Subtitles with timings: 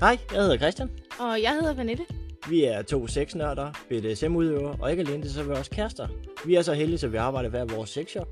[0.00, 0.90] Hej, jeg hedder Christian.
[1.18, 2.04] Og jeg hedder Vanette.
[2.48, 6.08] Vi er to sexnørder, BDSM-udøvere, og ikke alene det, så er vi også kærester.
[6.46, 8.28] Vi er så heldige, at vi arbejder hver vores sexshop.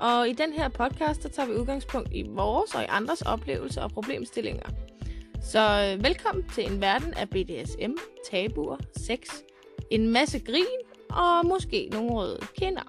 [0.00, 3.82] Og i den her podcast, der tager vi udgangspunkt i vores og i andres oplevelser
[3.82, 4.68] og problemstillinger.
[5.42, 7.92] Så øh, velkommen til en verden af BDSM,
[8.30, 9.18] tabuer, sex,
[9.90, 10.64] en masse grin
[11.10, 12.82] og måske nogle røde kinder.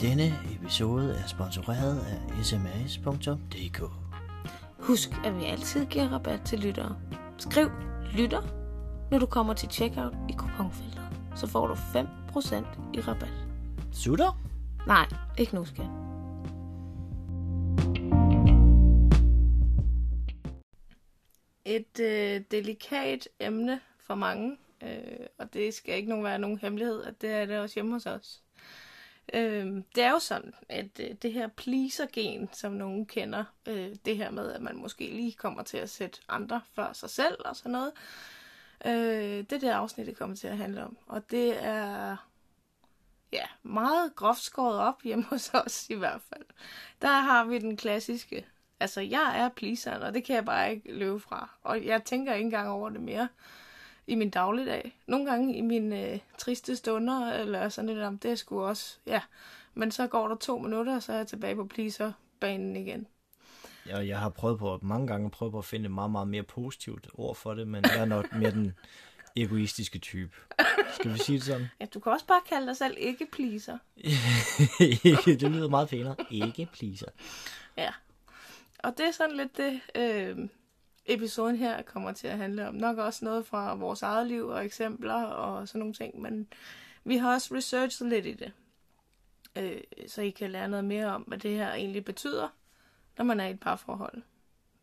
[0.00, 3.82] Denne episode er sponsoreret af sms.dk.
[4.78, 6.96] Husk, at vi altid giver rabat til lyttere.
[7.38, 7.70] Skriv
[8.12, 8.42] lytter,
[9.10, 11.02] når du kommer til checkout i kuponfeltet.
[11.36, 11.78] Så får du 5%
[12.94, 13.32] i rabat.
[13.92, 14.40] Sutter?
[14.86, 15.06] Nej,
[15.38, 15.86] ikke nu, skat.
[21.64, 27.02] Et øh, delikat emne for mange, øh, og det skal ikke nogen være nogen hemmelighed,
[27.02, 28.42] at det er det også hjemme hos os.
[29.34, 34.16] Øh, det er jo sådan, at øh, det her pleaser-gen, som nogen kender, øh, det
[34.16, 37.56] her med, at man måske lige kommer til at sætte andre før sig selv og
[37.56, 37.92] sådan noget,
[38.86, 40.96] øh, det er det afsnit, det kommer til at handle om.
[41.06, 42.16] Og det er
[43.32, 46.44] ja, meget groft skåret op hjemme hos os i hvert fald.
[47.02, 48.46] Der har vi den klassiske,
[48.80, 51.50] altså jeg er pleaseren, og det kan jeg bare ikke løbe fra.
[51.62, 53.28] Og jeg tænker ikke engang over det mere
[54.06, 54.98] i min dagligdag.
[55.06, 58.98] Nogle gange i mine øh, triste stunder, eller sådan lidt om, det er sgu også,
[59.06, 59.20] ja.
[59.74, 63.06] Men så går der to minutter, og så er jeg tilbage på pleaser-banen igen.
[63.86, 66.42] Ja, jeg har prøvet på mange gange prøvet på at finde et meget, meget mere
[66.42, 68.74] positivt ord for det, men jeg er nok mere den
[69.36, 70.32] egoistiske type.
[70.94, 71.66] Skal vi sige det sådan?
[71.80, 73.78] Ja, du kan også bare kalde dig selv ikke-pleaser.
[75.40, 76.16] det lyder meget pænere.
[76.30, 77.06] Ikke pleaser.
[77.76, 77.90] Ja.
[78.78, 80.48] Og det er sådan lidt det, øh,
[81.06, 82.74] episoden her kommer til at handle om.
[82.74, 86.48] Nok også noget fra vores eget liv og eksempler og sådan nogle ting, men
[87.04, 88.52] vi har også researchet lidt i det.
[89.56, 92.48] Øh, så I kan lære noget mere om, hvad det her egentlig betyder,
[93.18, 94.22] når man er i et parforhold.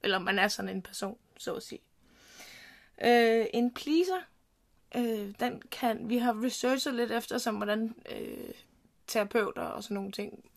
[0.03, 1.81] Eller man er sådan en person, så at sige.
[3.03, 4.21] Øh, en pleaser,
[4.95, 8.53] øh, den kan, vi har researchet lidt efter, som hvordan øh,
[9.07, 10.49] terapeuter og sådan nogle ting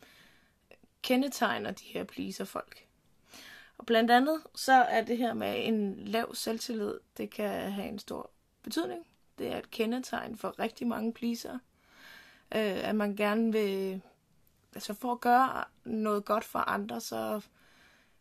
[1.03, 2.86] kendetegner de her pleaser-folk.
[3.79, 7.99] Og blandt andet så er det her med en lav selvtillid, det kan have en
[7.99, 8.31] stor
[8.63, 9.07] betydning.
[9.39, 11.59] Det er et kendetegn for rigtig mange pleaser.
[12.55, 14.03] Øh, at man gerne vil,
[14.75, 17.41] altså for at gøre noget godt for andre, så,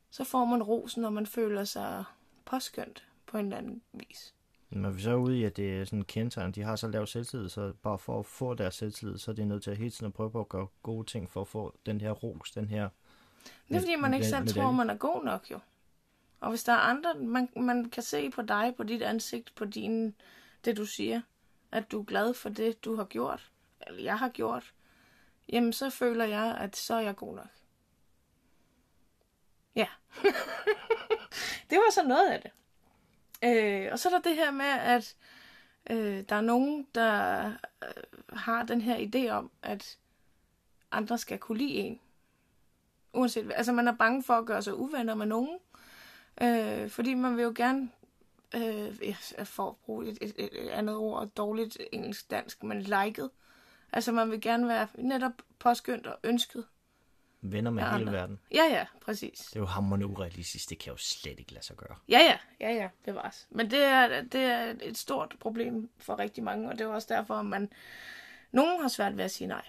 [0.09, 2.03] så får man rosen, når man føler sig
[2.45, 4.33] påskyndt på en eller anden vis.
[4.69, 7.07] Når vi så er ude i, at det er sådan kendetegn, de har så lav
[7.07, 9.89] selvtillid, så bare for at få deres selvtillid, så er de nødt til at hele
[9.89, 12.69] tiden at prøve på at gøre gode ting for at få den her ros, den
[12.69, 12.89] her
[13.67, 15.59] det er fordi, man ikke selv tror, man er god nok jo.
[16.39, 19.65] Og hvis der er andre, man, man kan se på dig, på dit ansigt, på
[19.65, 20.15] din,
[20.65, 21.21] det du siger,
[21.71, 23.51] at du er glad for det, du har gjort,
[23.87, 24.73] eller jeg har gjort,
[25.49, 27.47] jamen så føler jeg, at så er jeg god nok.
[29.75, 29.87] Ja.
[31.69, 32.51] det var så noget af det.
[33.43, 35.15] Øh, og så er der det her med, at
[35.89, 37.45] øh, der er nogen, der
[37.83, 39.97] øh, har den her idé om, at
[40.91, 41.99] andre skal kunne lide en.
[43.15, 45.59] Uanset Altså man er bange for at gøre sig uvenner med nogen.
[46.41, 47.89] Øh, fordi man vil jo gerne,
[48.55, 53.29] øh, for at bruge et, et, et andet ord, dårligt engelsk-dansk, men liket.
[53.93, 56.65] Altså man vil gerne være netop påskyndt og ønsket.
[57.41, 58.13] Venner med hele andre.
[58.13, 58.39] verden.
[58.51, 59.39] Ja, ja, præcis.
[59.39, 60.69] Det er jo hammerende urealistisk.
[60.69, 61.97] Det kan jo slet ikke lade sig gøre.
[62.09, 66.19] Ja, ja, ja, ja, det var Men det er, det er et stort problem for
[66.19, 67.71] rigtig mange, og det er også derfor, at man...
[68.51, 69.65] Nogen har svært ved at sige nej.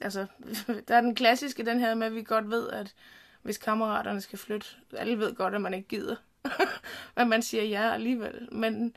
[0.00, 0.26] Altså,
[0.88, 2.94] der er den klassiske, den her med, at vi godt ved, at
[3.42, 6.16] hvis kammeraterne skal flytte, alle ved godt, at man ikke gider.
[7.16, 8.48] Men man siger ja alligevel.
[8.52, 8.96] Men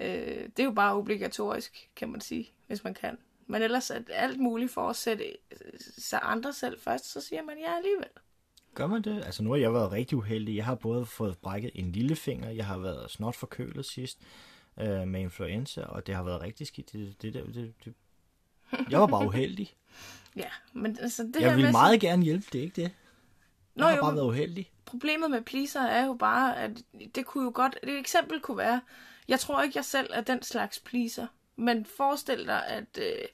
[0.00, 0.04] øh,
[0.44, 3.18] det er jo bare obligatorisk, kan man sige, hvis man kan.
[3.46, 7.42] Men ellers er alt muligt for at sætte øh, sig andre selv først, så siger
[7.42, 8.08] man ja alligevel.
[8.74, 9.24] Gør man det?
[9.24, 10.56] Altså nu har jeg været rigtig uheldig.
[10.56, 14.18] Jeg har både fået brækket en lille finger, jeg har været snot forkølet sidst
[14.80, 16.92] øh, med influenza, og det har været rigtig skidt.
[16.92, 17.94] Det, det, det, det, det.
[18.90, 19.74] Jeg var bare uheldig.
[20.36, 22.82] Ja, men altså det Jeg her vil med meget gerne hjælpe, det er ikke det.
[22.82, 22.90] Jeg
[23.74, 24.70] Nå, har jo, bare været uheldig.
[24.84, 26.70] Problemet med pleaser er jo bare, at
[27.14, 27.78] det kunne jo godt...
[27.82, 28.80] Et eksempel kunne være,
[29.28, 31.26] jeg tror ikke, jeg selv er den slags pleaser,
[31.56, 33.24] men forestil dig, at øh,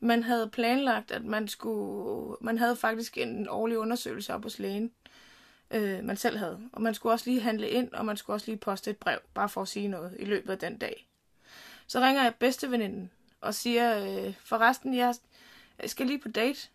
[0.00, 2.36] man havde planlagt, at man skulle...
[2.40, 4.90] Man havde faktisk en årlig undersøgelse op hos lægen,
[5.70, 6.60] øh, man selv havde.
[6.72, 9.18] Og man skulle også lige handle ind, og man skulle også lige poste et brev,
[9.34, 11.08] bare for at sige noget i løbet af den dag.
[11.86, 15.14] Så ringer jeg bedsteveninden og siger, øh, forresten, jeg
[15.86, 16.68] skal lige på date.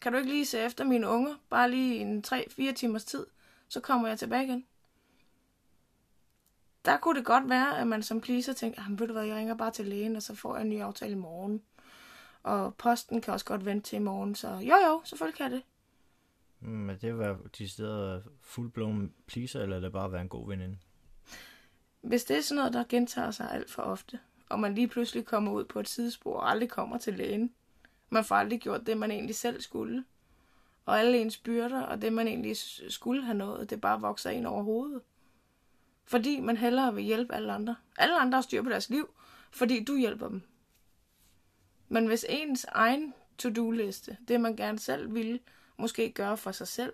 [0.00, 1.34] Kan du ikke lige se efter mine unger?
[1.50, 3.26] Bare lige en 3-4 timers tid.
[3.68, 4.66] Så kommer jeg tilbage igen.
[6.84, 9.36] Der kunne det godt være, at man som pleaser tænker, ah, ved du hvad, jeg
[9.36, 11.62] ringer bare til lægen, og så får jeg en ny aftale i morgen.
[12.42, 15.62] Og posten kan også godt vente til i morgen, så jo jo, selvfølgelig kan det.
[16.60, 20.28] Mm, er det være de steder fuldblom pleaser, eller er det bare at være en
[20.28, 20.78] god veninde?
[22.00, 24.18] Hvis det er sådan noget, der gentager sig alt for ofte,
[24.48, 27.52] og man lige pludselig kommer ud på et sidespor og aldrig kommer til lægen,
[28.10, 30.04] man får aldrig gjort det, man egentlig selv skulle,
[30.84, 32.56] og alle ens byrder og det, man egentlig
[32.88, 35.02] skulle have nået, det bare vokser ind over hovedet.
[36.04, 37.76] Fordi man hellere vil hjælpe alle andre.
[37.98, 39.14] Alle andre har styr på deres liv,
[39.50, 40.42] fordi du hjælper dem.
[41.88, 45.40] Men hvis ens egen to-do-liste, det man gerne selv ville,
[45.76, 46.92] måske gøre for sig selv,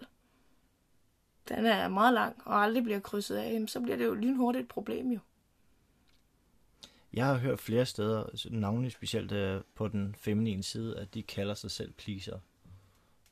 [1.48, 4.68] den er meget lang og aldrig bliver krydset af, så bliver det jo lynhurtigt et
[4.68, 5.18] problem jo.
[7.12, 11.54] Jeg har hørt flere steder, navnlig specielt øh, på den feminine side, at de kalder
[11.54, 12.38] sig selv pleaser.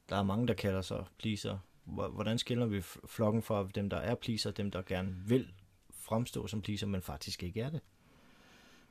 [0.09, 1.59] Der er mange, der kalder sig pleaser.
[1.85, 5.53] Hvordan skiller vi flokken fra dem, der er pleaser, dem, der gerne vil
[5.91, 7.81] fremstå som pleaser, men faktisk ikke er det?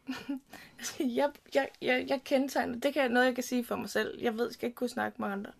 [1.00, 4.22] jeg, jeg, jeg, jeg kendetegner, det kan noget, jeg kan sige for mig selv.
[4.22, 5.51] Jeg ved, jeg skal ikke kunne snakke med andre.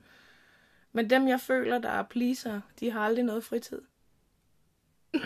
[0.92, 3.82] Men dem, jeg føler, der er pleaser, de har aldrig noget fritid.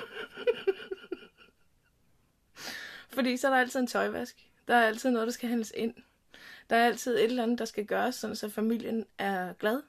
[3.14, 4.50] Fordi så er der altid en tøjvask.
[4.68, 5.94] Der er altid noget, der skal handles ind.
[6.70, 9.82] Der er altid et eller andet, der skal gøres, sådan så familien er glad.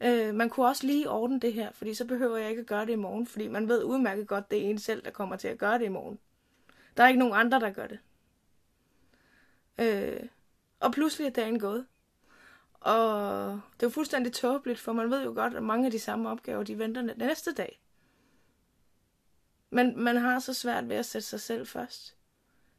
[0.00, 2.86] Øh, man kunne også lige ordne det her, fordi så behøver jeg ikke at gøre
[2.86, 5.48] det i morgen, fordi man ved udmærket godt, det er en selv, der kommer til
[5.48, 6.18] at gøre det i morgen.
[6.96, 7.98] Der er ikke nogen andre, der gør det.
[9.78, 10.26] Øh,
[10.80, 11.86] og pludselig er dagen gået.
[12.80, 13.10] Og
[13.74, 16.28] det er jo fuldstændig tåbeligt, for man ved jo godt, at mange af de samme
[16.28, 17.81] opgaver, de venter næste dag.
[19.72, 22.16] Men man har så svært ved at sætte sig selv først.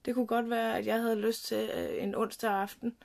[0.05, 2.97] Det kunne godt være, at jeg havde lyst til øh, en onsdag aften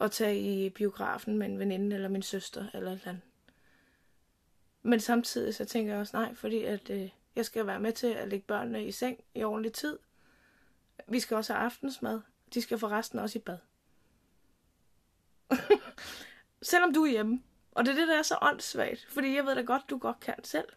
[0.00, 3.22] at tage i biografen med en veninde eller min søster eller et eller andet.
[4.82, 8.06] Men samtidig så tænker jeg også nej, fordi at øh, jeg skal være med til
[8.06, 9.98] at lægge børnene i seng i ordentlig tid.
[11.08, 12.20] Vi skal også have aftensmad.
[12.54, 13.58] De skal forresten også i bad.
[16.62, 17.42] Selvom du er hjemme.
[17.72, 19.06] Og det er det, der er så åndssvagt.
[19.10, 20.68] Fordi jeg ved da godt, du godt kan selv.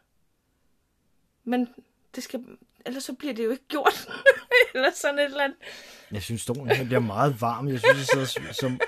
[1.44, 1.70] Men
[2.16, 2.44] det skal...
[2.86, 4.10] Ellers så bliver det jo ikke gjort.
[4.74, 5.58] eller sådan et eller andet.
[6.12, 7.68] Jeg synes, stolen her bliver meget varm.
[7.68, 8.80] Jeg synes, det sidder som...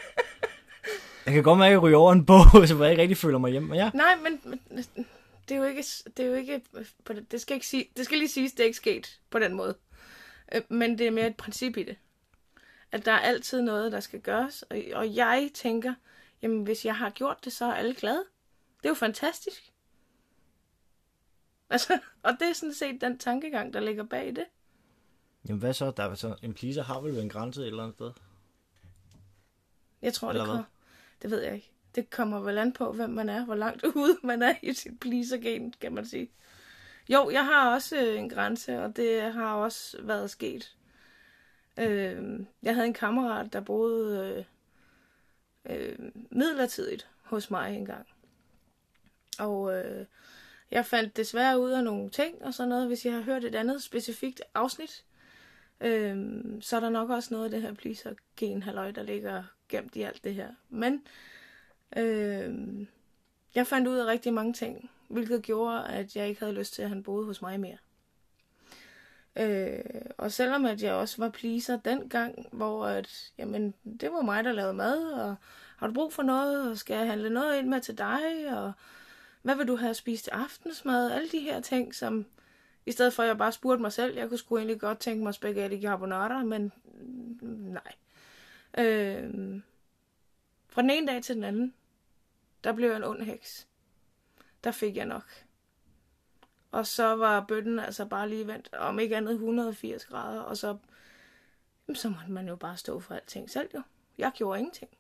[1.26, 3.38] Jeg kan godt mærke, at jeg ryger over en bog, så jeg ikke rigtig føler
[3.38, 3.76] mig hjemme.
[3.76, 3.92] Ja.
[3.94, 4.86] Nej, men, men
[5.50, 5.84] det er jo ikke...
[6.18, 6.62] Det, er jo ikke
[7.06, 9.40] på det, det, skal ikke sige, det skal lige siges, det er ikke sket på
[9.40, 9.76] den måde.
[10.56, 11.98] Øh, men det er mere et princip i det.
[12.92, 14.62] At der er altid noget, der skal gøres.
[14.62, 15.94] Og, og jeg tænker,
[16.42, 18.24] jamen hvis jeg har gjort det, så er alle glade.
[18.78, 19.71] Det er jo fantastisk.
[21.72, 24.46] Altså, og det er sådan set den tankegang, der ligger bag det.
[25.48, 25.92] Jamen hvad så?
[25.92, 28.12] Der er så en pleaser har vel en grænse et eller andet sted?
[30.02, 30.64] Jeg tror, eller det kommer.
[31.22, 31.72] Det ved jeg ikke.
[31.96, 35.00] Det kommer vel an på, hvem man er, hvor langt ude man er i sit
[35.00, 36.32] pleaser-gen, kan man sige.
[37.10, 40.76] Jo, jeg har også øh, en grænse, og det har også været sket.
[41.80, 44.46] Øh, jeg havde en kammerat, der boede
[45.66, 48.08] øh, øh, midlertidigt hos mig engang.
[49.40, 50.06] Og øh,
[50.72, 52.88] jeg fandt desværre ud af nogle ting og sådan noget.
[52.88, 55.04] Hvis jeg har hørt et andet specifikt afsnit,
[55.82, 56.16] øh,
[56.62, 60.02] så er der nok også noget af det her pleaser-gen halløj, der ligger gemt i
[60.02, 60.50] alt det her.
[60.70, 61.04] Men
[61.98, 62.88] øh,
[63.56, 66.82] jeg fandt ud af rigtig mange ting, hvilket gjorde, at jeg ikke havde lyst til,
[66.82, 67.78] at han boede hos mig mere.
[69.36, 74.44] Øh, og selvom at jeg også var pleaser dengang, hvor at, jamen, det var mig,
[74.44, 75.36] der lavede mad, og
[75.78, 78.22] har du brug for noget, og skal jeg handle noget ind med til dig,
[78.58, 78.72] og
[79.42, 82.26] hvad vil du have spist til aftensmad, alle de her ting, som
[82.86, 85.24] i stedet for at jeg bare spurgte mig selv, jeg kunne sgu egentlig godt tænke
[85.24, 87.94] mig spaghetti carbonara, men mm, nej.
[88.78, 89.62] Øh,
[90.70, 91.74] fra den ene dag til den anden,
[92.64, 93.68] der blev jeg en ond heks.
[94.64, 95.46] Der fik jeg nok.
[96.72, 100.78] Og så var bøtten altså bare lige vendt om ikke andet 180 grader, og så,
[101.94, 103.82] så måtte man jo bare stå for alting selv jo.
[104.18, 104.92] Jeg gjorde ingenting.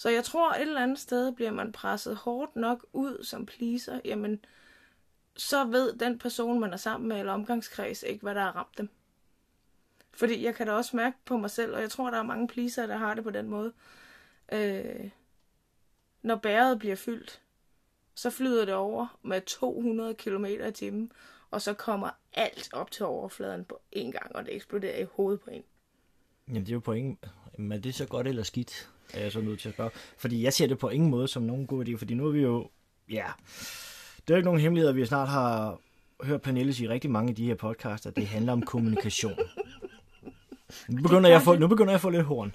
[0.00, 4.00] Så jeg tror, et eller andet sted bliver man presset hårdt nok ud som pleaser,
[4.04, 4.44] jamen,
[5.36, 8.78] så ved den person, man er sammen med, eller omgangskreds, ikke, hvad der har ramt
[8.78, 8.88] dem.
[10.12, 12.48] Fordi jeg kan da også mærke på mig selv, og jeg tror, der er mange
[12.48, 13.72] pleaser, der har det på den måde.
[14.52, 15.10] Øh,
[16.22, 17.40] når bæret bliver fyldt,
[18.14, 21.12] så flyder det over med 200 km i timen,
[21.50, 25.40] og så kommer alt op til overfladen på én gang, og det eksploderer i hovedet
[25.40, 25.64] på en.
[26.48, 27.18] Jamen, det er jo på ingen...
[27.58, 29.90] Men er det så godt eller skidt, er jeg så nødt til at spørge.
[30.18, 32.40] Fordi jeg ser det på ingen måde som nogen god idé, fordi nu er vi
[32.40, 32.70] jo...
[33.10, 33.26] Ja,
[34.16, 35.78] det er jo ikke nogen hemmelighed, at vi snart har
[36.22, 39.38] hørt Pernille sige rigtig mange af de her podcaster, det handler om kommunikation.
[40.88, 42.54] Nu begynder, jeg at få, nu begynder jeg at få lidt horn.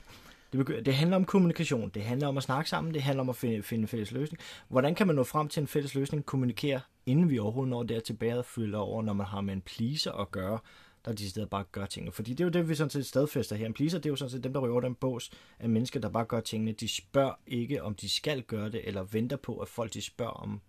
[0.54, 3.30] Det, begy- det handler om kommunikation, det handler om at snakke sammen, det handler om
[3.30, 4.40] at finde, finde en fælles løsning.
[4.68, 8.00] Hvordan kan man nå frem til en fælles løsning, kommunikere, inden vi overhovedet når der
[8.00, 10.60] tilbage og fylder over, når man har med en pleaser at gøre,
[11.06, 12.12] der de steder bare gør tingene.
[12.12, 13.66] Fordi det er jo det, vi sådan set stadfæster her.
[13.66, 16.10] En pleaser, det er jo sådan set dem, der ryger den bås af mennesker, der
[16.10, 16.72] bare gør tingene.
[16.72, 20.32] De spørger ikke, om de skal gøre det, eller venter på, at folk de spørger,
[20.32, 20.62] om,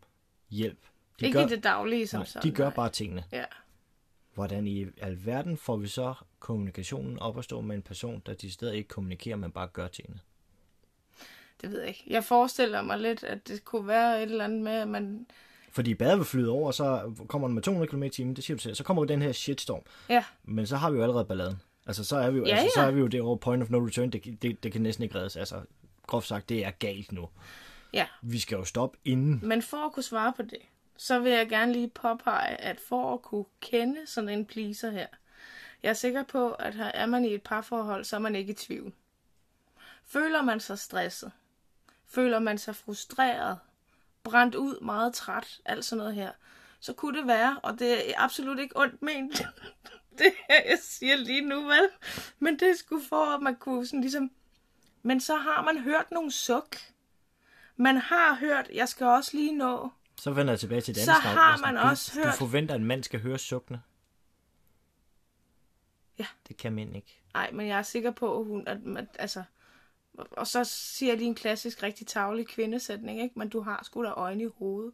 [0.50, 0.78] hjælp.
[1.20, 2.50] De Ikke gør, i det daglige som nej, sådan.
[2.50, 2.74] de gør nej.
[2.74, 3.24] bare tingene.
[3.32, 3.44] Ja.
[4.34, 8.50] Hvordan i alverden får vi så kommunikationen op at stå med en person, der de
[8.50, 10.20] steder ikke kommunikerer, men bare gør tingene?
[11.60, 12.04] Det ved jeg ikke.
[12.06, 15.26] Jeg forestiller mig lidt, at det kunne være et eller andet med, at man...
[15.76, 18.56] Fordi badet vil flyde over, så kommer den med 200 km i timen, det siger
[18.56, 18.74] du selv.
[18.74, 19.82] Så kommer den her shitstorm.
[20.08, 21.60] Ja, Men så har vi jo allerede balladen.
[21.86, 22.86] Altså, så er vi jo, Ja, altså, så ja.
[22.86, 24.10] er vi jo det over point of no return.
[24.10, 25.36] Det, det, det kan næsten ikke reddes.
[25.36, 25.60] Altså,
[26.06, 27.28] groft sagt, det er galt nu.
[27.92, 28.06] ja.
[28.22, 29.40] Vi skal jo stoppe inden.
[29.42, 30.58] Men for at kunne svare på det,
[30.96, 35.06] så vil jeg gerne lige påpege, at for at kunne kende sådan en pleaser her,
[35.82, 38.50] jeg er sikker på, at her er man i et parforhold, så er man ikke
[38.52, 38.92] i tvivl.
[40.06, 41.32] Føler man sig stresset?
[42.08, 43.58] Føler man sig frustreret?
[44.30, 46.32] Brændt ud, meget træt, alt sådan noget her.
[46.80, 49.32] Så kunne det være, og det er absolut ikke ondt ment,
[50.18, 51.88] det her, jeg siger lige nu, vel?
[52.38, 54.30] Men det skulle for, at man kunne sådan ligesom...
[55.02, 56.76] Men så har man hørt nogle suk.
[57.76, 59.90] Man har hørt, jeg skal også lige nå.
[60.20, 61.34] Så vender jeg tilbage til det Så andet snak.
[61.34, 63.80] har Altså, man du, også Du hørt- forventer, at en mand skal høre sukkene.
[66.18, 66.26] Ja.
[66.48, 67.20] Det kan mænd ikke.
[67.34, 68.68] Nej, men jeg er sikker på, at hun...
[68.68, 69.42] At, at, altså,
[70.30, 73.38] og så siger de en klassisk, rigtig tavlig kvindesætning, ikke?
[73.38, 74.92] Men du har sgu da øjne i hovedet.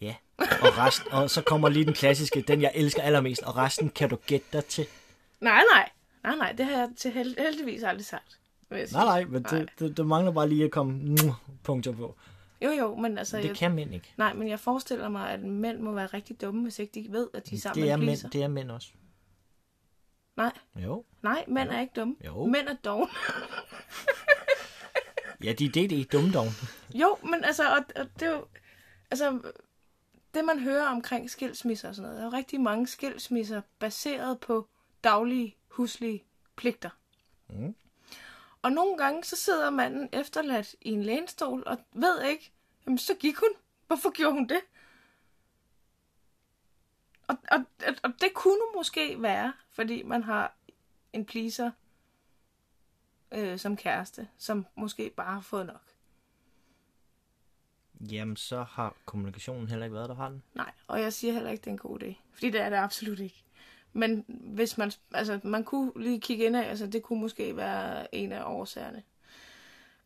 [0.00, 0.14] Ja.
[0.38, 4.10] Og, rest, og så kommer lige den klassiske, den jeg elsker allermest, og resten kan
[4.10, 4.86] du gætte dig til.
[5.40, 5.88] Nej, nej.
[6.22, 8.40] Nej, nej, det har jeg til held, heldigvis aldrig sagt.
[8.70, 11.16] Nej, nej, men det, det, det mangler bare lige at komme mm,
[11.62, 12.16] punkter på.
[12.64, 13.36] Jo, jo, men altså...
[13.36, 14.14] Det jeg, kan mænd ikke.
[14.16, 17.28] Nej, men jeg forestiller mig, at mænd må være rigtig dumme, hvis ikke de ved,
[17.34, 18.88] at de er sammen Det er, mænd, det er mænd også.
[20.36, 21.04] Nej, Jo.
[21.22, 22.16] nej, mænd er ikke dumme.
[22.26, 22.46] Jo.
[22.46, 23.06] Mænd er dogne.
[25.44, 26.46] Ja, de er det, det er dumme dog.
[26.94, 28.46] Jo, men altså, og, og det er jo,
[29.10, 29.52] altså,
[30.34, 34.40] det man hører omkring skilsmisser og sådan noget, der er jo rigtig mange skilsmisser baseret
[34.40, 34.68] på
[35.04, 36.24] daglige, huslige
[36.56, 36.90] pligter.
[37.48, 37.74] Mm.
[38.62, 42.52] Og nogle gange, så sidder manden efterladt i en lænestol og ved ikke,
[42.86, 43.48] jamen så gik hun.
[43.86, 44.60] Hvorfor gjorde hun det?
[47.26, 50.56] Og, og, og, og det kunne måske være, fordi man har
[51.12, 51.70] en pleaser
[53.32, 55.82] øh, som kæreste, som måske bare har fået nok.
[58.00, 60.42] Jamen, så har kommunikationen heller ikke været der, har den?
[60.54, 62.14] Nej, og jeg siger heller ikke, det er en god idé.
[62.32, 63.44] Fordi det er det absolut ikke.
[63.92, 68.14] Men hvis man, altså, man kunne lige kigge ind af, altså det kunne måske være
[68.14, 69.02] en af årsagerne.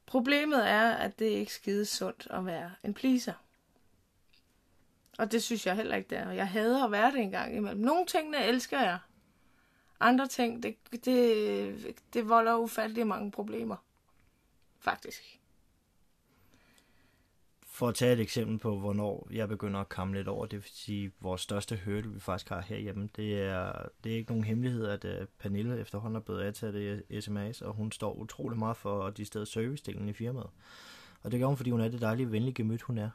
[0.06, 3.32] Problemet er, at det er ikke skide sundt at være en pleaser.
[5.18, 6.30] Og det synes jeg heller ikke, det er.
[6.30, 7.80] Jeg hader at være det engang imellem.
[7.80, 8.98] Nogle tingene elsker jeg.
[10.04, 13.76] Andre ting, det, det, det volder ufattelig mange problemer.
[14.80, 15.40] Faktisk.
[17.62, 20.70] For at tage et eksempel på, hvornår jeg begynder at kamme lidt over, det vil
[20.72, 23.72] sige, vores største hurdle, vi faktisk har herhjemme, det er,
[24.04, 27.74] det er ikke nogen hemmelighed, at uh, Pernille efterhånden er blevet ansat i SMS, og
[27.74, 30.50] hun står utrolig meget for de steder servicedelen i firmaet.
[31.22, 33.10] Og det gør hun, fordi hun er det dejlige, venlige gemyt, hun er.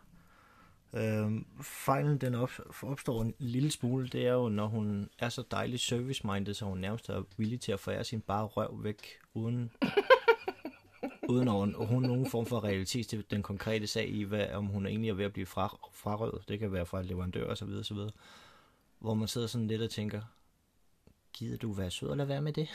[0.94, 2.52] Øhm, fejlen den op,
[2.84, 6.78] opstår en lille smule, det er jo, når hun er så dejlig service-minded, så hun
[6.78, 9.04] nærmest er villig til at forære sin bare røv væk,
[9.34, 9.72] uden
[11.30, 14.86] uden at hun nogen form for realitet til den konkrete sag i, hvad, om hun
[14.86, 16.44] egentlig er ved at blive fra, frarøvet.
[16.48, 17.70] Det kan være fra leverandør osv.
[17.70, 17.98] osv.
[19.00, 20.22] Hvor man sidder sådan lidt og tænker,
[21.34, 22.68] gider du være sød lade være med det?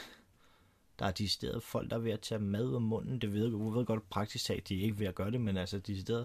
[0.99, 3.19] Der er de steder folk, der er ved at tage mad ud af munden.
[3.19, 5.57] Det ved, jeg ved godt praktisk talt, de er ikke ved at gøre det, men
[5.57, 6.25] altså de steder,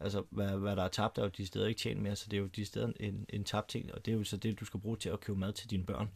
[0.00, 2.36] altså hvad, hvad der er tabt, er jo de steder ikke tjent mere, så det
[2.36, 4.64] er jo de steder en, en tabt ting, og det er jo så det, du
[4.64, 6.08] skal bruge til at købe mad til dine børn.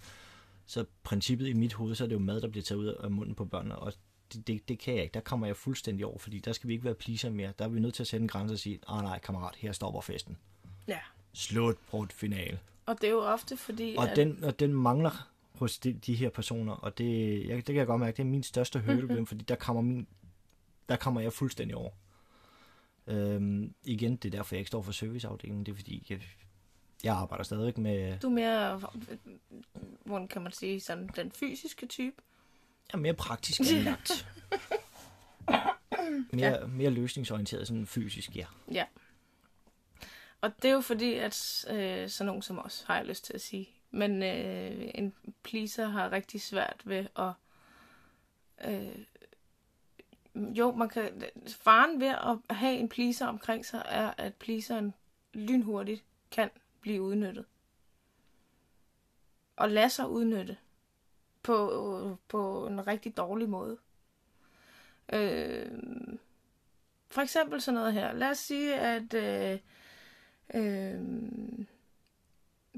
[0.66, 3.10] Så princippet i mit hoved, så er det jo mad, der bliver taget ud af
[3.10, 3.92] munden på børnene, og
[4.32, 5.14] det, det, det kan jeg ikke.
[5.14, 7.52] Der kommer jeg fuldstændig over, fordi der skal vi ikke være pleaser mere.
[7.58, 9.72] Der er vi nødt til at sætte en grænse og sige, ah nej, kammerat, her
[9.72, 10.36] stopper festen.
[10.88, 10.98] Ja.
[11.32, 12.58] Slut på et finale.
[12.86, 14.16] Og det er jo ofte fordi, Og at...
[14.16, 17.86] den, og den mangler hos de, de her personer, og det, jeg, det kan jeg
[17.86, 20.06] godt mærke, det er min største ved dem, fordi der kommer, min,
[20.88, 21.90] der kommer jeg fuldstændig over.
[23.10, 25.66] Øhm, igen, det er derfor, jeg ikke står for serviceafdelingen.
[25.66, 26.20] Det er fordi, jeg,
[27.04, 28.80] jeg arbejder stadigvæk med Du er mere,
[30.04, 32.16] hvordan kan man sige, sådan den fysiske type.
[32.92, 34.26] jeg er mere praktisk anlagt.
[36.32, 36.66] mere, ja.
[36.66, 38.46] mere løsningsorienteret, sådan fysisk, ja.
[38.72, 38.84] Ja.
[40.40, 43.34] Og det er jo fordi, at øh, sådan nogen som os, har jeg lyst til
[43.34, 43.68] at sige.
[43.90, 47.32] Men øh, en pleaser har rigtig svært ved at...
[48.64, 49.04] Øh,
[50.34, 51.24] jo, man kan...
[51.48, 54.94] Faren ved at have en pleaser omkring sig, er, at pleaseren
[55.32, 57.44] lynhurtigt kan blive udnyttet.
[59.56, 60.56] Og lade sig udnytte
[61.42, 63.78] på, på en rigtig dårlig måde.
[65.12, 65.70] Øh,
[67.08, 68.12] for eksempel sådan noget her.
[68.12, 69.58] Lad os sige, at øh,
[70.54, 71.00] øh,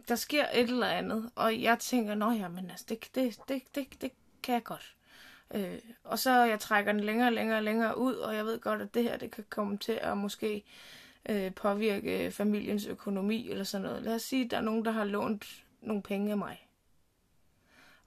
[0.08, 3.62] der sker et eller andet, og jeg tænker, nå ja, men altså, det, det, det,
[3.74, 4.96] det, det kan jeg godt.
[5.54, 8.60] Øh, og så jeg trækker den længere og længere og længere ud, og jeg ved
[8.60, 10.64] godt, at det her, det kan komme til at måske
[11.28, 14.02] øh, påvirke familiens økonomi eller sådan noget.
[14.02, 16.68] Lad os sige, at der er nogen, der har lånt nogle penge af mig.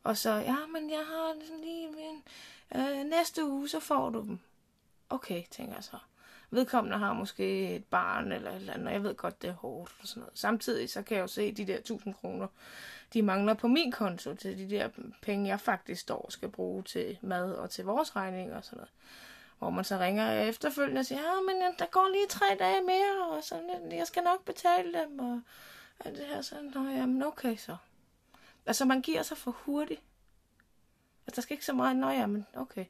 [0.03, 1.33] Og så, ja, men jeg har
[1.63, 2.23] lige min...
[2.75, 4.39] Øh, næste uge, så får du dem.
[5.09, 5.97] Okay, tænker jeg så.
[6.51, 9.53] Vedkommende har måske et barn eller et eller andet, og jeg ved godt, det er
[9.53, 10.39] hårdt og sådan noget.
[10.39, 12.47] Samtidig så kan jeg jo se, de der 1000 kroner,
[13.13, 14.89] de mangler på min konto til de der
[15.21, 18.91] penge, jeg faktisk står skal bruge til mad og til vores regning og sådan noget.
[19.59, 22.81] Hvor man så ringer efterfølgende og siger, ja, men øh, der går lige tre dage
[22.81, 25.41] mere, og sådan, øh, jeg skal nok betale dem, og
[25.99, 27.77] alt det her sådan, nå, jamen okay så.
[28.65, 30.01] Altså, man giver sig for hurtigt.
[31.27, 32.85] Altså, der skal ikke så meget, nå, jamen okay,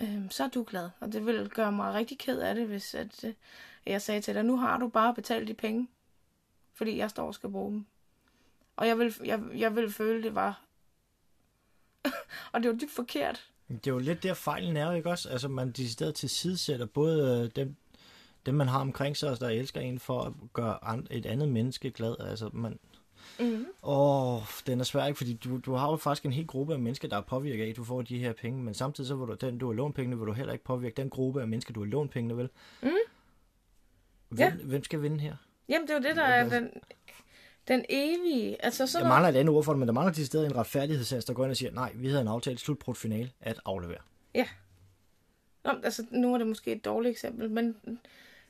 [0.00, 0.90] øh, så er du glad.
[1.00, 3.32] Og det vil gøre mig rigtig ked af det, hvis at, øh,
[3.86, 5.88] jeg sagde til dig, nu har du bare betalt de penge,
[6.74, 7.86] fordi jeg står og skal bruge dem.
[8.76, 10.62] Og jeg vil, jeg, jeg vil føle, det var...
[12.52, 13.48] og det var dybt forkert.
[13.68, 15.28] Det er jo lidt der fejlen er, ikke også?
[15.28, 17.76] Altså, man decideret til sidesætter både øh, dem,
[18.46, 22.16] dem, man har omkring sig, der elsker en for at gøre et andet menneske glad.
[22.20, 22.78] Altså, man...
[23.40, 23.66] Mm.
[23.82, 25.16] Åh, den er svær, ikke?
[25.16, 27.68] Fordi du, du har jo faktisk en hel gruppe af mennesker, der er påvirket af,
[27.68, 29.94] at du får de her penge, men samtidig så vil du, den, du har lånt
[29.94, 32.48] pengene, vil du heller ikke påvirke den gruppe af mennesker, du har lånt pengene, vel?
[32.82, 32.88] Mm.
[34.28, 34.64] Hvem, ja.
[34.64, 35.36] hvem skal vinde her?
[35.68, 36.70] Jamen, det er jo det, der er den,
[37.68, 40.26] den evige, altså sådan Jeg mangler et andet ord for det, men der mangler til
[40.26, 43.30] stedet en retfærdighedssats, der går ind og siger, nej, vi havde en aftale slutbrudt finale
[43.40, 44.00] at aflevere.
[44.34, 44.48] Ja.
[45.64, 47.76] Nå, altså, nu er det måske et dårligt eksempel, men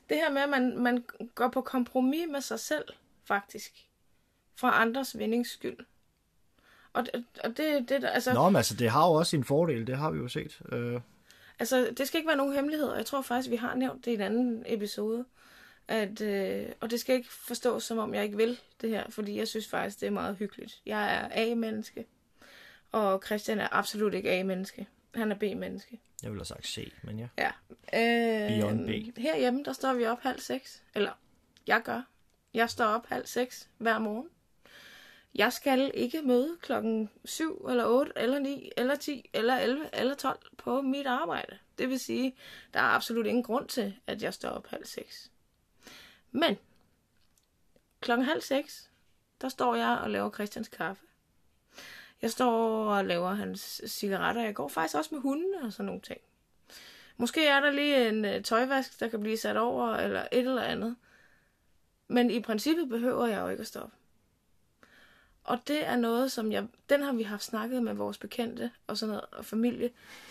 [0.09, 1.03] det her med, at man, man
[1.35, 2.85] går på kompromis med sig selv,
[3.25, 3.87] faktisk,
[4.55, 5.77] for andres vindings skyld.
[6.93, 7.05] Og,
[7.43, 8.33] og det, det altså...
[8.33, 10.61] Nå, men altså, det har jo også sin fordel, det har vi jo set.
[10.71, 11.01] Øh...
[11.59, 14.13] Altså, det skal ikke være nogen hemmelighed, jeg tror faktisk, vi har nævnt det i
[14.13, 15.25] en anden episode.
[15.87, 19.37] At, øh, og det skal ikke forstås, som om jeg ikke vil det her, fordi
[19.37, 20.81] jeg synes faktisk, det er meget hyggeligt.
[20.85, 22.05] Jeg er A-menneske,
[22.91, 24.87] og Christian er absolut ikke A-menneske.
[25.15, 25.99] Han er B-menneske.
[26.23, 27.27] Jeg vil have sagt C, men ja.
[27.37, 27.51] Ja.
[27.93, 29.17] Øh, Beyond B.
[29.17, 30.83] Herhjemme, der står vi op halv seks.
[30.95, 31.11] Eller,
[31.67, 32.01] jeg gør.
[32.53, 34.27] Jeg står op halv seks hver morgen.
[35.35, 40.15] Jeg skal ikke møde klokken 7 eller 8 eller 9 eller 10 eller 11 eller
[40.15, 41.57] 12 på mit arbejde.
[41.77, 42.35] Det vil sige,
[42.73, 45.31] der er absolut ingen grund til, at jeg står op halv seks.
[46.31, 46.57] Men
[48.01, 48.89] klokken halv seks,
[49.41, 51.03] der står jeg og laver Christians kaffe.
[52.21, 54.41] Jeg står og laver hans cigaretter.
[54.41, 56.21] Jeg går faktisk også med hunden og sådan nogle ting.
[57.17, 60.61] Måske er der lige en øh, tøjvask, der kan blive sat over, eller et eller
[60.61, 60.95] andet.
[62.07, 63.95] Men i princippet behøver jeg jo ikke at stoppe.
[65.43, 66.67] Og det er noget, som jeg...
[66.89, 69.89] Den har vi haft snakket med vores bekendte og sådan noget, og familie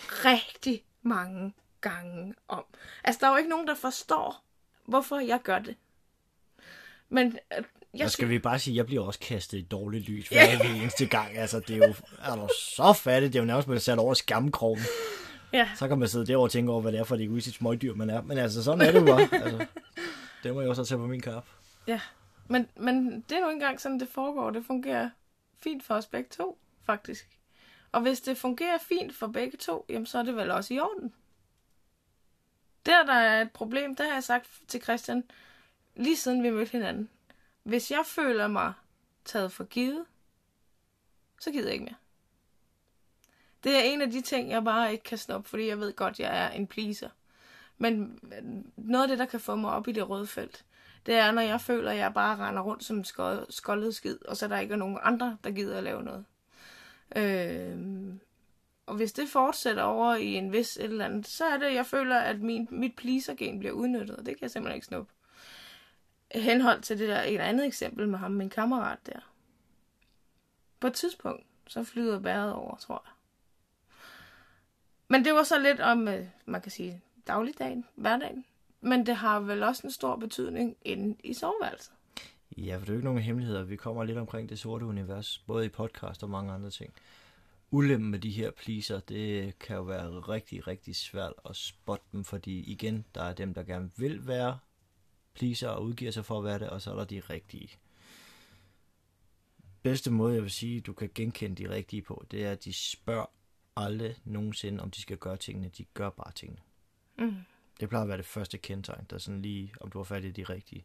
[0.09, 2.65] rigtig mange gange om.
[3.05, 4.45] Altså, der er jo ikke nogen, der forstår,
[4.85, 5.77] hvorfor jeg gør det.
[7.09, 10.29] Men øh, jeg skal vi bare sige, at jeg bliver også kastet i dårligt lys
[10.29, 10.75] hver ja.
[10.75, 11.39] eneste gang.
[11.39, 13.33] Altså, det er jo er du så fattigt.
[13.33, 14.83] Det er jo nærmest blevet sat over skamkrogen.
[15.53, 15.69] Ja.
[15.77, 17.95] Så kan man sidde derovre og tænke over, hvad det er for et egoistisk smådyr,
[17.95, 18.23] man er.
[18.23, 19.29] Men altså, sådan er det jo bare.
[19.33, 19.67] Altså,
[20.43, 21.45] det må jeg også tage på min kap.
[21.87, 22.01] Ja,
[22.53, 24.51] men, men det er jo ikke engang sådan, det foregår.
[24.51, 25.11] Det fungerer
[25.59, 27.39] fint for os begge to, faktisk.
[27.93, 30.79] Og hvis det fungerer fint for begge to, jamen så er det vel også i
[30.79, 31.15] orden.
[32.87, 35.25] Der, der er et problem, der har jeg sagt til Christian,
[35.97, 37.11] lige siden vi mødte hinanden.
[37.63, 38.73] Hvis jeg føler mig
[39.25, 40.05] taget for givet,
[41.41, 41.95] så gider jeg ikke mere.
[43.65, 46.21] Det er en af de ting, jeg bare ikke kan snuppe, fordi jeg ved godt,
[46.21, 47.11] jeg er en pleaser.
[47.79, 48.43] Men øh,
[48.77, 50.65] noget af det, der kan få mig op i det røde felt,
[51.07, 53.05] det er, når jeg føler, at jeg bare render rundt som
[53.51, 56.25] skoldet skid, og så der ikke er nogen andre, der gider at lave noget.
[57.17, 58.15] Øh,
[58.87, 61.87] og hvis det fortsætter over i en vis et eller andet, så er det, jeg
[61.87, 65.13] føler, at min, mit pleaser-gen bliver udnyttet, og det kan jeg simpelthen ikke snuppe
[66.35, 69.33] henhold til det der et andet eksempel med ham, min kammerat der.
[70.81, 73.13] På et tidspunkt, så flyder bæret over, tror jeg.
[75.09, 78.45] Men det var så lidt om, øh, man kan sige, dagligdagen, hverdagen.
[78.83, 81.93] Men det har vel også en stor betydning inde i soveværelset.
[82.57, 83.63] Ja, for det er jo ikke nogen hemmeligheder.
[83.63, 86.93] Vi kommer lidt omkring det sorte univers, både i podcast og mange andre ting.
[87.71, 92.25] Ulemmen med de her pleaser, det kan jo være rigtig, rigtig svært at spotte dem,
[92.25, 94.59] fordi igen, der er dem, der gerne vil være
[95.35, 97.69] pleaser og udgiver sig for at være det, og så er der de rigtige.
[99.83, 102.73] Bedste måde, jeg vil sige, du kan genkende de rigtige på, det er, at de
[102.73, 103.27] spørger
[103.77, 105.69] aldrig nogensinde, om de skal gøre tingene.
[105.79, 106.61] De gør bare tingene.
[107.19, 107.37] Mm.
[107.83, 110.25] Det plejer at være det første kendetegn, der er sådan lige, om du har fat
[110.25, 110.85] i de rigtige.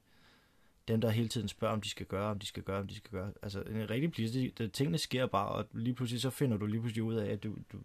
[0.88, 2.96] Dem, der hele tiden spørger, om de skal gøre, om de skal gøre, om de
[2.96, 3.32] skal gøre.
[3.42, 6.80] Altså, en rigtig pleaser, det, tingene sker bare, og lige pludselig så finder du lige
[6.80, 7.82] pludselig ud af, at du, du, du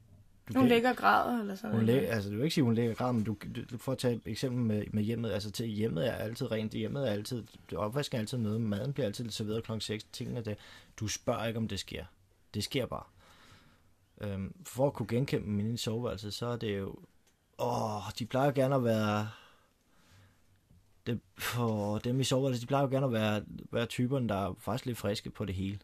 [0.55, 2.07] hun kan, ligger græder eller sådan hun noget.
[2.07, 4.23] altså, du vil ikke sige, hun ligger græder, men du, du, du får tage et
[4.27, 5.31] eksempel med, med hjemmet.
[5.31, 6.73] Altså, til hjemmet er altid rent.
[6.73, 7.45] Hjemmet er altid,
[7.77, 8.59] opvasken er altid med.
[8.59, 9.73] Maden bliver altid serveret kl.
[9.81, 10.05] 6.
[10.05, 10.55] Tingene der.
[10.97, 12.05] Du spørger ikke, om det sker.
[12.55, 13.05] Det sker bare.
[14.21, 16.97] Øhm, for at kunne genkende i soveværelse, så er det jo...
[17.63, 19.29] Åh, de plejer gerne at være
[21.07, 24.55] det, for dem i soveværelset, de plejer jo gerne at være, være typerne, der er
[24.59, 25.79] faktisk lidt friske på det hele.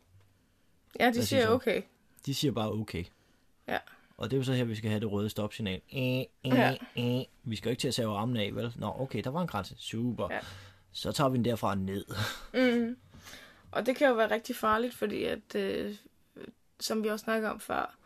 [1.00, 1.82] Ja, de Hvad siger okay.
[2.26, 3.04] De siger bare okay.
[3.68, 3.78] Ja.
[4.16, 5.80] Og det er jo så her, vi skal have det røde stopsignal.
[6.44, 6.74] Ja.
[7.42, 8.72] Vi skal jo ikke til at save armen af, vel?
[8.76, 9.74] Nå, okay, der var en grænse.
[9.78, 10.28] Super.
[10.30, 10.40] Ja.
[10.92, 12.04] Så tager vi den derfra ned.
[12.54, 12.96] Mm.
[13.70, 15.94] Og det kan jo være rigtig farligt, fordi at, øh,
[16.80, 17.96] som vi også snakker om før,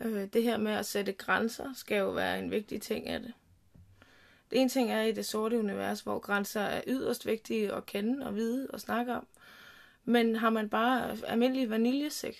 [0.00, 3.32] øh, det her med at sætte grænser, skal jo være en vigtig ting af det.
[4.50, 8.26] Det ene ting er i det sorte univers, hvor grænser er yderst vigtige at kende
[8.26, 9.26] og vide og snakke om.
[10.04, 12.34] Men har man bare almindelig vaniljesex,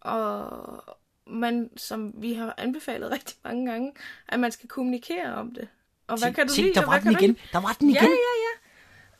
[0.00, 3.92] og man, som vi har anbefalet rigtig mange gange,
[4.28, 5.68] at man skal kommunikere om det.
[6.06, 7.38] Og hvad kan du se, lide, der og var hvad den igen.
[7.52, 8.02] Der var den igen.
[8.02, 8.08] Ja,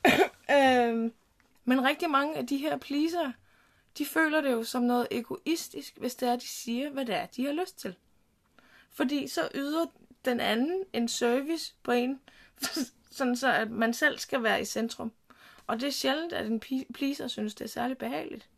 [0.05, 0.89] ja, ja.
[0.91, 1.13] øhm,
[1.65, 3.33] men rigtig mange af de her pleaser,
[3.99, 7.27] de føler det jo som noget egoistisk, hvis det er, de siger, hvad det er,
[7.27, 7.95] de har lyst til.
[8.91, 9.87] Fordi så yder
[10.25, 12.21] den anden en service på en,
[13.11, 15.13] sådan så at man selv skal være i centrum.
[15.67, 16.61] Og det er sjældent, at en
[16.95, 18.49] pleaser synes, det er særlig behageligt.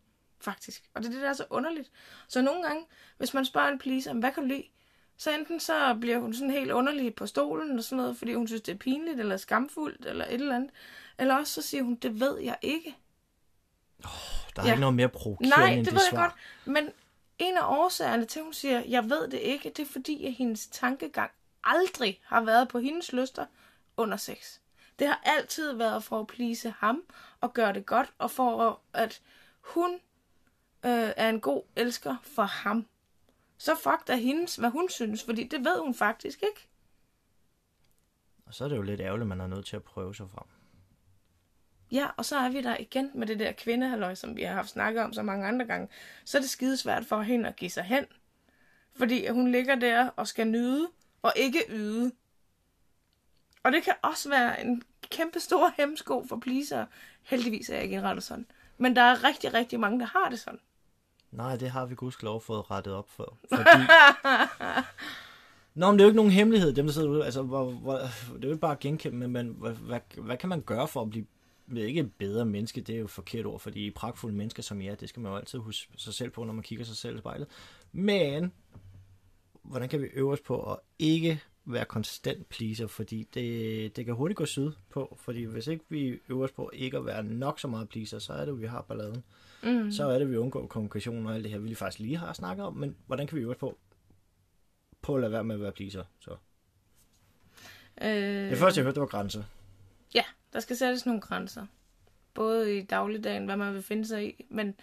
[0.40, 0.84] Faktisk.
[0.94, 1.90] Og det er det, der er så underligt.
[2.28, 2.86] Så nogle gange,
[3.18, 4.64] hvis man spørger en pleaser, hvad kan du lide?
[5.16, 8.48] Så enten så bliver hun sådan helt underlig på stolen og sådan noget, fordi hun
[8.48, 10.70] synes, det er pinligt eller skamfuldt eller et eller andet.
[11.18, 12.96] Eller også så siger hun, det ved jeg ikke.
[14.02, 14.70] Der er Ja.
[14.72, 16.22] ikke noget mere provokerende Nej, end det det ved jeg svar.
[16.22, 16.74] godt.
[16.74, 16.90] Men
[17.38, 20.32] en af årsagerne til, at hun siger, jeg ved det ikke, det er fordi, at
[20.32, 21.30] hendes tankegang
[21.64, 23.46] aldrig har været på hendes lyster
[23.96, 24.58] under sex.
[24.98, 27.02] Det har altid været for at please ham
[27.40, 29.20] og gøre det godt, og for at
[29.60, 29.94] hun
[30.86, 32.86] øh, er en god elsker for ham.
[33.58, 36.68] Så fuck da hendes, hvad hun synes, fordi det ved hun faktisk ikke.
[38.46, 40.30] Og så er det jo lidt ærgerligt, at man er nødt til at prøve sig
[40.30, 40.46] frem.
[41.90, 44.68] Ja, og så er vi der igen med det der kvindehalløj, som vi har haft
[44.68, 45.88] snakket om så mange andre gange.
[46.24, 48.04] Så er det skidesvært for hende at give sig hen.
[48.96, 50.88] Fordi hun ligger der og skal nyde,
[51.22, 52.12] og ikke yde.
[53.62, 56.86] Og det kan også være en kæmpe stor hemsko for pleaser.
[57.22, 58.46] Heldigvis er jeg ikke indrettet sådan.
[58.78, 60.60] Men der er rigtig, rigtig mange, der har det sådan.
[61.30, 63.38] Nej, det har vi gudskelov fået rettet op for.
[63.48, 63.82] Fordi...
[65.74, 67.24] Nå, men det er jo ikke nogen hemmelighed, dem der sidder ude.
[67.24, 70.36] Altså, hvor, hvor, det er jo ikke bare at genkæmpe, men, men hvad, hvad, hvad,
[70.36, 71.26] kan man gøre for at blive
[71.68, 74.62] ved ikke bedre menneske, det er jo et forkert ord, fordi I er pragtfulde mennesker
[74.62, 76.96] som jer, det skal man jo altid huske sig selv på, når man kigger sig
[76.96, 77.48] selv i spejlet.
[77.92, 78.52] Men,
[79.62, 84.14] hvordan kan vi øve os på at ikke være konstant pleaser, fordi det, det kan
[84.14, 87.60] hurtigt gå syd på, fordi hvis ikke vi øver os på ikke at være nok
[87.60, 89.24] så meget pleaser, så er det vi har balladen.
[89.62, 89.92] Mm.
[89.92, 92.66] Så er det, vi undgår kommunikation og alt det her, vi faktisk lige har snakket
[92.66, 93.78] om, men hvordan kan vi øve os på,
[95.02, 96.04] på at lade være med at være pleaser?
[96.20, 96.36] Så.
[98.02, 99.42] Øh, Det første, jeg hørte, det var grænser.
[100.14, 101.66] Ja, der skal sættes nogle grænser.
[102.34, 104.74] Både i dagligdagen, hvad man vil finde sig i, men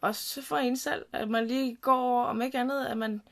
[0.00, 3.22] også for en selv, at man lige går over, om ikke andet, at man...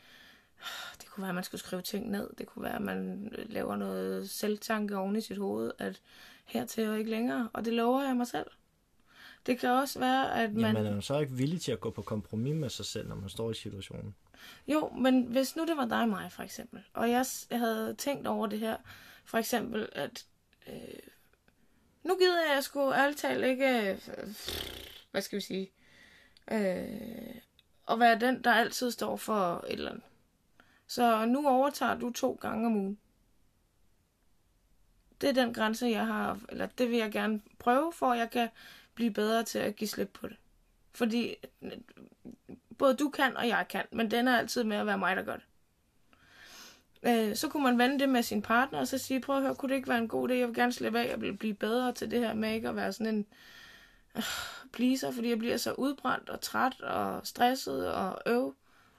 [1.01, 2.31] Det kunne være, at man skulle skrive ting ned.
[2.39, 6.01] Det kunne være, at man laver noget selvtanke oven i sit hoved, at
[6.45, 7.49] hertil og ikke længere.
[7.53, 8.47] Og det lover jeg mig selv.
[9.47, 10.77] Det kan også være, at man...
[10.77, 13.17] Jamen, er man så ikke villig til at gå på kompromis med sig selv, når
[13.17, 14.15] man står i situationen?
[14.69, 18.27] Jo, men hvis nu det var dig og mig, for eksempel, og jeg havde tænkt
[18.27, 18.77] over det her,
[19.25, 20.27] for eksempel, at
[20.67, 20.75] øh,
[22.03, 23.99] nu gider jeg sgu ærligt talt ikke, øh,
[25.11, 25.73] hvad skal vi sige,
[26.51, 27.35] øh,
[27.91, 30.05] at være den, der altid står for et eller andet.
[30.87, 32.99] Så nu overtager du to gange om ugen.
[35.21, 38.31] Det er den grænse, jeg har, eller det vil jeg gerne prøve, for at jeg
[38.31, 38.49] kan
[38.95, 40.37] blive bedre til at give slip på det.
[40.93, 41.35] Fordi
[42.79, 45.23] både du kan, og jeg kan, men den er altid med at være mig, der
[45.23, 45.45] gør det.
[47.03, 49.55] Øh, så kunne man vende det med sin partner, og så sige, prøv at høre,
[49.55, 51.55] kunne det ikke være en god idé, jeg vil gerne slippe af, jeg vil blive
[51.55, 53.27] bedre til det her med ikke at være sådan en
[54.17, 54.23] øh,
[54.73, 58.55] pleaser, fordi jeg bliver så udbrændt og træt og stresset og øv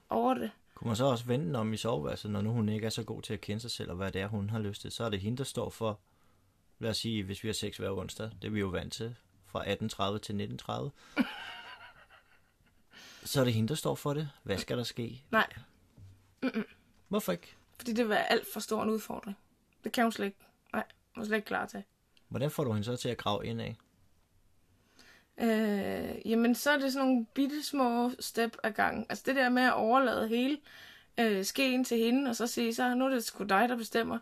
[0.09, 0.51] over det.
[0.75, 3.03] Kunne man så også vende den om i soveværelset, når nu hun ikke er så
[3.03, 5.03] god til at kende sig selv, og hvad det er, hun har lyst til, så
[5.03, 5.99] er det hende, der står for,
[6.79, 9.15] lad os sige, hvis vi har sex hver onsdag, det er vi jo vant til,
[9.45, 10.89] fra 18.30 til 19.30,
[13.31, 14.29] så er det hende, der står for det.
[14.43, 15.23] Hvad skal der ske?
[15.31, 15.47] Nej,
[17.07, 17.55] Hvorfor ikke?
[17.79, 19.37] Fordi det vil være alt for stor en udfordring.
[19.83, 20.37] Det kan hun slet ikke.
[20.73, 20.83] Nej,
[21.15, 21.83] hun er slet ikke klar til.
[22.27, 23.75] Hvordan får du hende så til at grave ind af?
[25.41, 29.05] Øh, jamen, så er det sådan nogle bitte små step ad gangen.
[29.09, 30.57] Altså det der med at overlade hele
[31.19, 34.19] øh, skeen til hende, og så sige, så nu er det sgu dig, der bestemmer,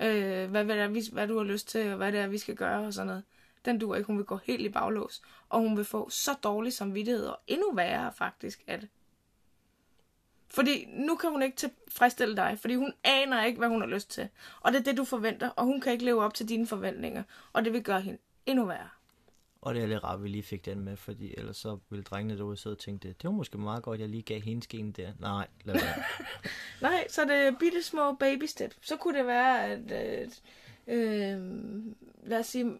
[0.00, 2.26] øh, hvad, hvad, det er, vi, hvad du har lyst til, og hvad det er,
[2.26, 3.22] vi skal gøre, og sådan noget.
[3.64, 4.06] Den duer ikke.
[4.06, 5.22] Hun vil gå helt i baglås.
[5.48, 8.88] Og hun vil få så dårlig samvittighed, og endnu værre faktisk af det.
[10.54, 14.10] Fordi nu kan hun ikke tilfredsstille dig, fordi hun aner ikke, hvad hun har lyst
[14.10, 14.28] til.
[14.60, 17.22] Og det er det, du forventer, og hun kan ikke leve op til dine forventninger.
[17.52, 18.88] Og det vil gøre hende endnu værre.
[19.60, 22.02] Og det er lidt rart, at vi lige fik den med, fordi ellers så ville
[22.02, 24.62] drengene derude sidde og tænke, det, det var måske meget godt, jeg lige gav hende
[24.62, 25.12] skeen der.
[25.20, 25.94] Nej, lad være.
[26.90, 28.74] Nej, så det er bitte små baby step.
[28.80, 30.28] Så kunne det være, at øh,
[30.86, 31.40] øh,
[32.22, 32.78] lad os sige,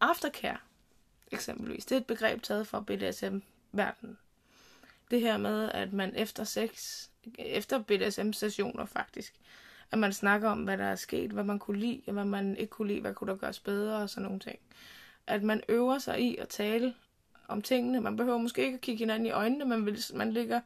[0.00, 0.58] aftercare,
[1.32, 1.84] eksempelvis.
[1.84, 4.18] Det er et begreb taget fra BDSM-verdenen.
[5.10, 7.02] Det her med, at man efter sex,
[7.38, 9.34] efter BDSM-sessioner faktisk,
[9.90, 12.56] at man snakker om, hvad der er sket, hvad man kunne lide, og hvad man
[12.56, 14.58] ikke kunne lide, hvad kunne der gøres bedre, og sådan nogle ting.
[15.26, 16.94] At man øver sig i at tale
[17.48, 18.00] om tingene.
[18.00, 20.60] Man behøver måske ikke at kigge hinanden i øjnene, men vil, man ligger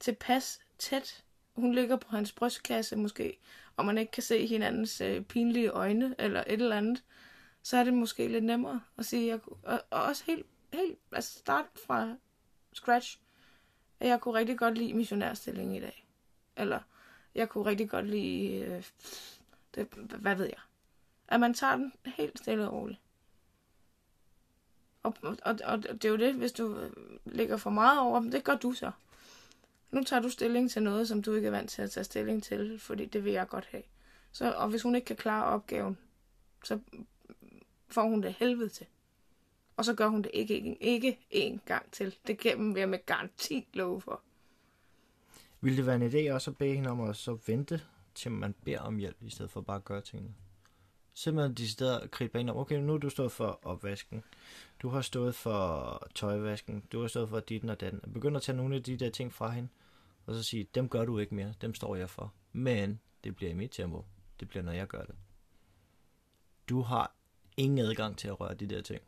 [0.00, 1.24] tilpas tæt.
[1.56, 3.38] Hun ligger på hans brystkasse måske,
[3.76, 7.02] og man ikke kan se hinandens øh, pinlige øjne, eller et eller andet,
[7.62, 11.38] så er det måske lidt nemmere at sige, jeg, og, og også helt, helt, altså
[11.38, 12.14] start fra
[12.72, 13.18] scratch,
[14.04, 16.06] at jeg kunne rigtig godt lide missionærstilling i dag.
[16.56, 16.80] Eller,
[17.34, 18.84] jeg kunne rigtig godt lide, øh,
[19.74, 20.58] det, hvad ved jeg.
[21.28, 23.00] At man tager den helt stille og roligt.
[25.02, 26.92] Og, og, og det er jo det, hvis du øh,
[27.24, 28.90] ligger for meget over dem, det gør du så.
[29.90, 32.42] Nu tager du stilling til noget, som du ikke er vant til at tage stilling
[32.42, 33.82] til, fordi det vil jeg godt have.
[34.32, 35.98] Så, og hvis hun ikke kan klare opgaven,
[36.64, 36.78] så
[37.88, 38.86] får hun det helvede til.
[39.76, 42.14] Og så gør hun det ikke, ikke, ikke en gang til.
[42.26, 44.20] Det kan jeg med garanti love for.
[45.60, 47.80] Vil det være en idé også at bede hende om at så vente,
[48.14, 50.34] til man beder om hjælp, i stedet for bare at gøre tingene?
[51.14, 54.24] Simpelthen de steder gribe ind om, okay, nu har du stået for opvasken,
[54.82, 58.00] du har stået for tøjvasken, du har stået for dit og den.
[58.12, 59.68] Begynd at tage nogle af de der ting fra hende,
[60.26, 62.32] og så sige, dem gør du ikke mere, dem står jeg for.
[62.52, 64.04] Men det bliver i mit tempo.
[64.40, 65.14] Det bliver, når jeg gør det.
[66.68, 67.14] Du har
[67.56, 69.02] ingen adgang til at røre de der ting.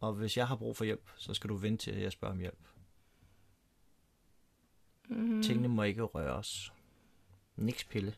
[0.00, 2.34] Og hvis jeg har brug for hjælp, så skal du vente til, at jeg spørger
[2.34, 2.58] om hjælp.
[5.08, 5.42] Mm.
[5.42, 6.72] Tingene må ikke røres.
[7.56, 8.14] Niks pille.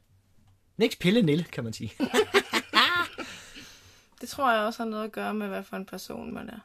[0.77, 1.93] Niks pille, Nille, kan man sige.
[4.21, 6.59] Det tror jeg også har noget at gøre med, hvad for en person man er.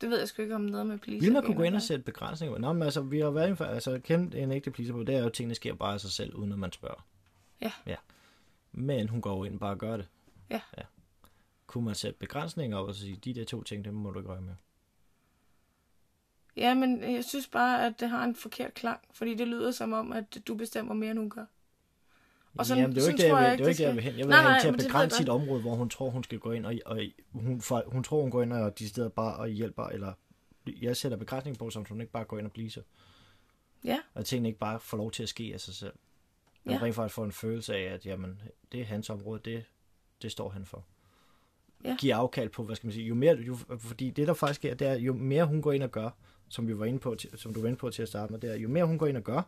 [0.00, 1.20] Det ved jeg sgu ikke om noget med pleaser.
[1.20, 2.58] Vil man kunne gå ind og sætte begrænsninger?
[2.58, 5.18] Nå, men altså, vi har været for, altså, kendt en ægte pleaser på, det er
[5.18, 7.06] jo, at tingene sker bare af sig selv, uden at man spørger.
[7.60, 7.72] Ja.
[7.86, 7.96] ja.
[8.72, 10.08] Men hun går jo ind og bare gør det.
[10.50, 10.60] Ja.
[10.78, 10.82] ja.
[11.76, 14.30] Kunne man sætte begrænsninger op og sige, de der to ting, dem må du ikke
[14.30, 14.54] røre med?
[16.56, 19.92] Ja, men jeg synes bare, at det har en forkert klang, fordi det lyder som
[19.92, 21.44] om, at du bestemmer mere, end hun gør.
[22.58, 23.94] Og sådan, Jamen, det er jo ikke det, jeg vil, det er ikke det, jeg
[23.94, 24.18] vil hen.
[24.18, 26.38] Jeg vil nej, hen til at begrænse jeg sit område, hvor hun tror, hun skal
[26.38, 27.00] gå ind, og, og
[27.32, 30.12] hun, for, hun tror, hun går ind og de steder bare og hjælper, eller
[30.66, 32.82] jeg sætter begrænsning på, så hun ikke bare går ind og bliver
[33.84, 33.98] Ja.
[34.14, 35.94] Og tingene ikke bare får lov til at ske af sig selv.
[36.64, 36.82] Men Ja.
[36.82, 39.64] rent faktisk får en følelse af, at jamen, det er hans område, det,
[40.22, 40.84] det står han for.
[41.84, 41.96] Ja.
[42.00, 44.74] Giver afkald på, hvad skal man sige, jo mere, jo, fordi det der faktisk er,
[44.74, 46.10] det er, jo mere hun går ind og gør,
[46.48, 48.50] som vi var inde på, som du var inde på til at starte med, det
[48.50, 49.42] er, jo mere hun går ind og gør,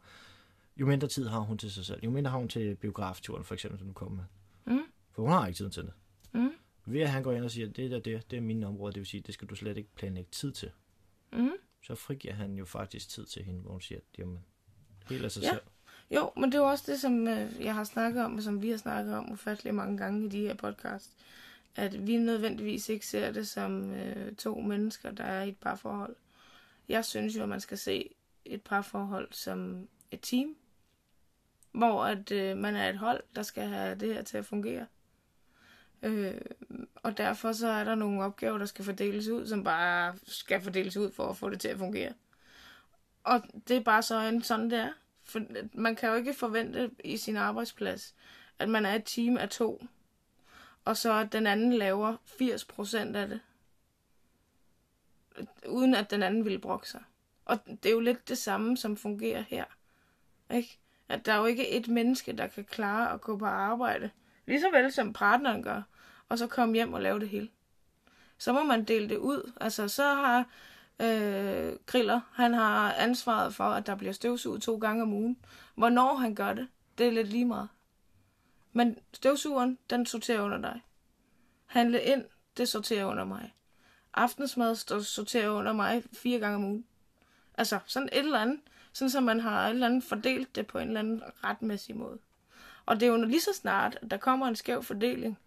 [0.77, 2.01] jo mindre tid har hun til sig selv.
[2.05, 4.25] Jo mindre har hun til biografturen, for eksempel, som du kom med.
[4.77, 4.83] Mm.
[5.12, 5.93] For hun har ikke tid til det.
[6.33, 6.51] Mm.
[6.87, 9.01] Ved at han går ind og siger, det der, det, det er mine områder, det
[9.01, 10.71] vil sige, det skal du slet ikke planlægge tid til.
[11.33, 11.51] Mm.
[11.83, 14.38] Så frigiver han jo faktisk tid til hende, hvor hun siger, jamen,
[15.09, 15.51] helt af sig Ja.
[15.51, 15.61] selv.
[16.11, 18.62] Jo, men det er jo også det, som øh, jeg har snakket om, og som
[18.62, 21.11] vi har snakket om ufattelig mange gange i de her podcast.
[21.76, 26.16] At vi nødvendigvis ikke ser det som øh, to mennesker, der er i et parforhold.
[26.88, 30.57] Jeg synes jo, at man skal se et parforhold som et team.
[31.72, 34.87] Hvor at øh, man er et hold, der skal have det her til at fungere.
[36.02, 36.40] Øh,
[36.94, 40.96] og derfor så er der nogle opgaver, der skal fordeles ud, som bare skal fordeles
[40.96, 42.12] ud for at få det til at fungere.
[43.24, 44.92] Og det er bare så en sådan, det er.
[45.24, 45.40] For
[45.74, 48.14] man kan jo ikke forvente i sin arbejdsplads,
[48.59, 49.87] at man er et team af to,
[50.88, 53.40] og så at den anden laver 80% af det,
[55.38, 57.03] øh, uden at den anden vil brokke sig.
[57.44, 59.64] Og det er jo lidt det samme, som fungerer her.
[60.51, 60.79] Ikke?
[61.09, 64.11] At der er jo ikke et menneske, der kan klare at gå på arbejde,
[64.46, 65.83] lige så vel som partneren gør,
[66.29, 67.48] og så komme hjem og lave det hele.
[68.38, 69.53] Så må man dele det ud.
[69.61, 70.38] Altså, så har
[71.01, 75.38] øh, Griller, han har ansvaret for, at der bliver støvsuget to gange om ugen.
[75.74, 77.68] Hvornår han gør det, det er lidt lige meget.
[78.72, 80.81] Men støvsugeren, den sorterer under dig.
[81.66, 82.24] Handle ind,
[82.57, 83.54] det sorterer under mig.
[84.14, 86.85] Aftensmad står- sorterer under mig fire gange om ugen.
[87.54, 88.61] Altså, sådan et eller andet.
[88.92, 92.18] Sådan, så man har et eller andet fordelt det på en eller anden retmæssig måde.
[92.87, 95.38] Og det er jo lige så snart, at der kommer en skæv fordeling,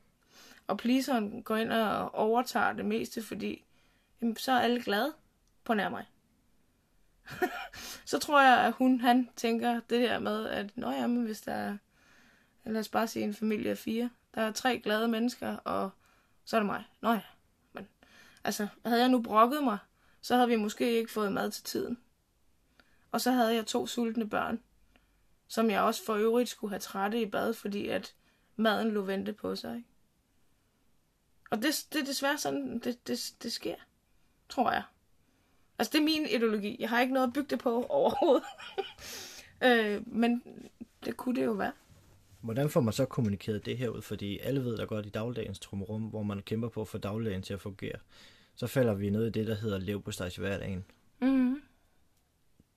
[0.67, 3.65] og pleaseren går ind og overtager det meste, fordi
[4.21, 5.13] jamen, så er alle glade
[5.63, 6.05] på nær mig.
[8.05, 11.53] så tror jeg, at hun, han tænker det her med, at nå jamen, hvis der
[11.53, 11.77] er,
[12.65, 15.89] lad os bare sige en familie af fire, der er tre glade mennesker, og
[16.45, 16.83] så er det mig.
[17.01, 17.21] Nå ja,
[17.73, 17.87] men
[18.43, 19.77] altså, havde jeg nu brokket mig,
[20.21, 21.97] så havde vi måske ikke fået mad til tiden.
[23.11, 24.59] Og så havde jeg to sultne børn,
[25.47, 28.13] som jeg også for øvrigt skulle have trætte i bad, fordi at
[28.55, 29.75] maden lå vente på sig.
[29.75, 29.87] Ikke?
[31.49, 33.75] Og det, det er desværre sådan, det, det, det sker,
[34.49, 34.83] tror jeg.
[35.79, 36.75] Altså, det er min ideologi.
[36.79, 38.43] Jeg har ikke noget at bygge det på overhovedet.
[39.65, 40.43] øh, men
[41.05, 41.71] det kunne det jo være
[42.41, 44.01] hvordan får man så kommunikeret det her ud?
[44.01, 47.41] Fordi alle ved da godt i dagligdagens trummerum, hvor man kæmper på at få dagligdagen
[47.41, 47.97] til at fungere,
[48.55, 50.85] så falder vi ned i det, der hedder lev på hverdagen.
[51.21, 51.61] Mm-hmm.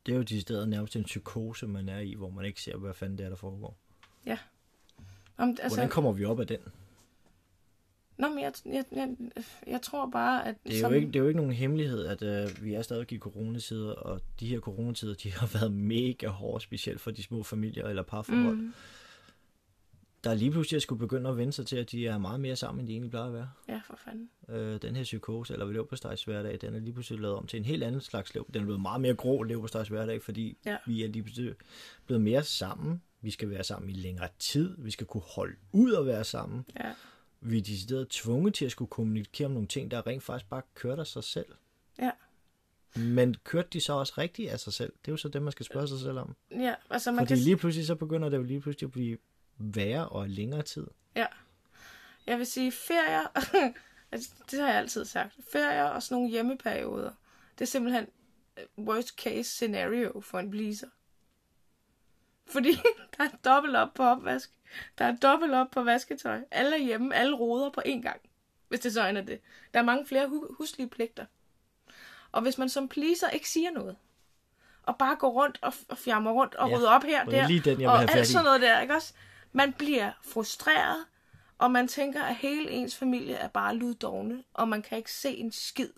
[0.06, 2.76] Det er jo de steder nærmest en psykose, man er i, hvor man ikke ser,
[2.76, 3.76] hvad fanden det er, der foregår.
[5.36, 5.76] Om, Altså...
[5.76, 6.58] Hvordan kommer vi op af den?
[8.16, 9.16] Nå, men jeg, jeg, jeg,
[9.66, 10.56] jeg tror bare, at...
[10.64, 13.12] Det er, jo ikke, det er jo ikke nogen hemmelighed, at øh, vi er stadig
[13.12, 17.42] i coronatider, og de her coronatider, de har været mega hårde, specielt for de små
[17.42, 18.56] familier eller parforhold.
[18.56, 18.72] Mm.
[20.24, 22.80] Der lige pludselig skulle begynde at vende sig til, at de er meget mere sammen,
[22.80, 23.50] end de egentlig plejer at være.
[23.68, 24.30] ja, for fanden.
[24.48, 27.56] Øh, den her psykose, eller lev på hverdag, den er lige pludselig lavet om til
[27.56, 28.46] en helt anden slags lev.
[28.54, 30.76] Den er blevet meget mere grå lev på hverdag, fordi Ja.
[30.86, 31.54] vi er lige pludselig
[32.06, 33.02] blevet mere sammen.
[33.20, 34.74] Vi skal være sammen i længere tid.
[34.78, 36.64] Vi skal kunne holde ud og være sammen.
[36.80, 36.92] Ja.
[37.40, 40.62] Vi er decideret tvunget til at skulle kommunikere om nogle ting, der rent faktisk bare
[40.74, 41.46] kørte af sig selv.
[41.98, 42.10] Ja.
[42.96, 44.92] Men kørte de så også rigtigt af sig selv?
[45.04, 46.36] Det er jo så det, man skal spørge sig selv om.
[46.50, 47.38] Ja, altså man Fordi kan...
[47.44, 49.18] lige pludselig, så begynder det jo lige pludselig at blive
[49.58, 50.86] værre og længere tid.
[52.26, 53.26] Jeg vil sige, ferier...
[54.12, 55.34] altså, det har jeg altid sagt.
[55.52, 57.12] Ferier og sådan nogle hjemmeperioder.
[57.58, 58.06] Det er simpelthen
[58.58, 60.88] øh, worst case scenario for en pleaser.
[62.46, 62.72] Fordi
[63.18, 64.50] der er dobbelt op på opvask.
[64.98, 66.40] Der er dobbelt op på vasketøj.
[66.50, 68.20] Alle er hjemme, alle roder på én gang.
[68.68, 69.40] Hvis det så er det.
[69.74, 71.26] Der er mange flere hu- huslige pligter.
[72.32, 73.96] Og hvis man som pleaser ikke siger noget,
[74.82, 77.32] og bare går rundt og, og fjammer rundt og Ja, ja, rydder op her og
[77.32, 79.14] er der, lige den, jeg og alt sådan noget der, ikke også?
[79.56, 81.04] Man bliver frustreret,
[81.58, 85.36] og man tænker, at hele ens familie er bare luddovne, og man kan ikke se
[85.36, 85.88] en skid.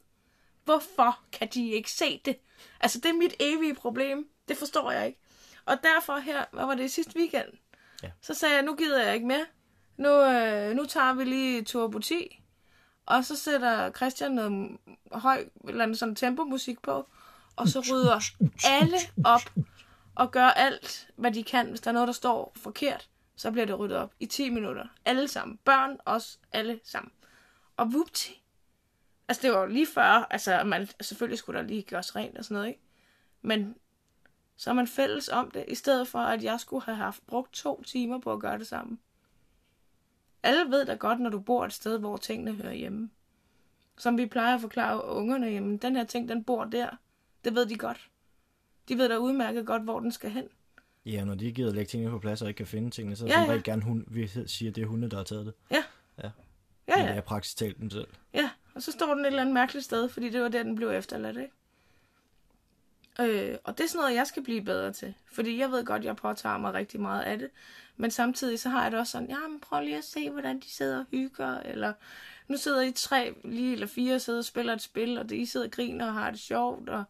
[0.64, 2.36] Hvorfor kan de ikke se det?
[2.80, 4.28] Altså, det er mit evige problem.
[4.48, 5.18] Det forstår jeg ikke.
[5.66, 7.48] Og derfor her, hvad var det sidste weekend?
[8.02, 8.10] Ja.
[8.20, 9.46] Så sagde jeg, nu gider jeg ikke mere.
[9.96, 12.42] Nu, øh, nu tager vi lige Turbo 10.
[13.06, 14.78] Og så sætter Christian noget
[15.12, 17.08] høj, eller andet sådan tempomusik på.
[17.56, 18.20] Og så rydder
[18.64, 19.52] alle op
[20.14, 21.68] og gør alt, hvad de kan.
[21.68, 24.86] Hvis der er noget, der står forkert, så bliver det ryddet op i 10 minutter.
[25.04, 25.58] Alle sammen.
[25.64, 27.12] Børn, os alle sammen.
[27.76, 28.42] Og vupti.
[29.28, 32.44] Altså, det var jo lige før, altså, man, selvfølgelig skulle der lige gøres rent og
[32.44, 32.80] sådan noget, ikke?
[33.42, 33.76] Men
[34.56, 37.52] så er man fælles om det, i stedet for, at jeg skulle have haft brugt
[37.52, 39.00] to timer på at gøre det sammen.
[40.42, 43.10] Alle ved da godt, når du bor et sted, hvor tingene hører hjemme.
[43.98, 46.90] Som vi plejer at forklare ungerne, jamen, den her ting, den bor der.
[47.44, 48.10] Det ved de godt.
[48.88, 50.48] De ved da udmærket godt, hvor den skal hen.
[51.06, 53.28] Ja, når de gider lægge tingene på plads og ikke kan finde tingene, så er
[53.28, 53.60] det Ja, ja, ja.
[53.64, 55.54] gerne, hun, vi siger, at det er hunde, der har taget det.
[55.70, 55.84] Ja.
[56.22, 56.30] Ja.
[56.88, 57.10] Ja, Men ja.
[57.10, 58.06] det er praktisk talt dem selv.
[58.34, 60.74] Ja, og så står den et eller andet mærkeligt sted, fordi det var der, den
[60.76, 61.52] blev efterladt, ikke?
[63.20, 65.14] Øh, og det er sådan noget, jeg skal blive bedre til.
[65.32, 67.50] Fordi jeg ved godt, jeg påtager mig rigtig meget af det.
[67.96, 70.60] Men samtidig så har jeg det også sådan, ja, men prøv lige at se, hvordan
[70.60, 71.60] de sidder og hygger.
[71.60, 71.92] Eller
[72.48, 75.46] nu sidder I tre, lige eller fire, og sidder og spiller et spil, og I
[75.46, 77.04] sidder og griner og har det sjovt, og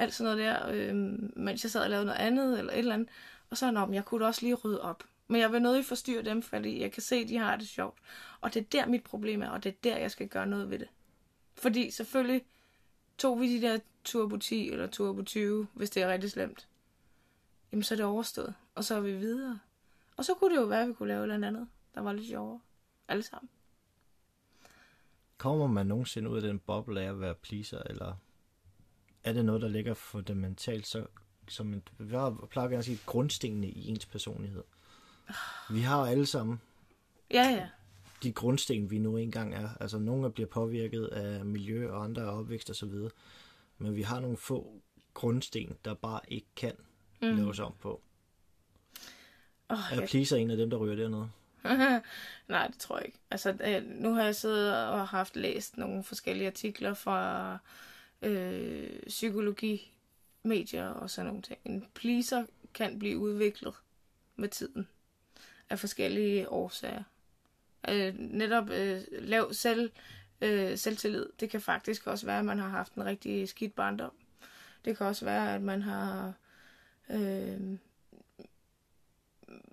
[0.00, 0.94] alt sådan noget der, øh,
[1.36, 3.08] mens jeg sad og lavede noget andet, eller et eller andet.
[3.50, 5.04] Og så, om jeg kunne da også lige rydde op.
[5.28, 7.98] Men jeg vil nødig forstyrre dem, fordi jeg kan se, at de har det sjovt.
[8.40, 10.70] Og det er der, mit problem er, og det er der, jeg skal gøre noget
[10.70, 10.88] ved det.
[11.54, 12.44] Fordi selvfølgelig
[13.18, 16.68] tog vi de der turbo 10 eller turbo 20, hvis det er rigtig slemt.
[17.72, 18.54] Jamen, så er det overstået.
[18.74, 19.58] Og så er vi videre.
[20.16, 22.26] Og så kunne det jo være, at vi kunne lave noget andet, der var lidt
[22.28, 22.60] sjovere.
[23.08, 23.50] Alle sammen.
[25.36, 28.14] Kommer man nogensinde ud af den boble af at være pleaser, eller
[29.24, 31.06] er det noget, der ligger fundamentalt så,
[31.48, 34.62] som en, jeg plejer gerne at sige, grundstenene i ens personlighed?
[35.70, 36.60] Vi har jo alle sammen
[37.30, 37.68] Ja, ja.
[38.22, 39.68] de grundsten, vi nu engang er.
[39.80, 43.10] Altså, nogle bliver påvirket af miljø, og andre er opvækst og så videre.
[43.78, 44.82] Men vi har nogle få
[45.14, 46.72] grundsten, der bare ikke kan
[47.22, 47.36] mm.
[47.36, 48.00] laves om på.
[49.68, 51.30] Oh, Er pleaser en af dem, der ryger dernede?
[52.48, 53.18] Nej, det tror jeg ikke.
[53.30, 57.58] Altså, øh, nu har jeg siddet og haft læst nogle forskellige artikler fra
[58.22, 59.92] øh, psykologi,
[60.42, 61.58] medier og sådan nogle ting.
[61.64, 63.74] En pleaser kan blive udviklet
[64.36, 64.88] med tiden
[65.70, 67.02] af forskellige årsager.
[67.88, 69.90] Øh, netop øh, lav selv,
[70.40, 71.26] øh, selvtillid.
[71.40, 74.12] Det kan faktisk også være, at man har haft en rigtig skidt barndom.
[74.84, 76.32] Det kan også være, at man har
[77.10, 77.78] øh,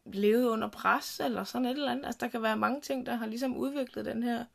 [0.05, 2.05] levet under pres, eller sådan et eller andet.
[2.05, 4.45] Altså, der kan være mange ting, der har ligesom udviklet den her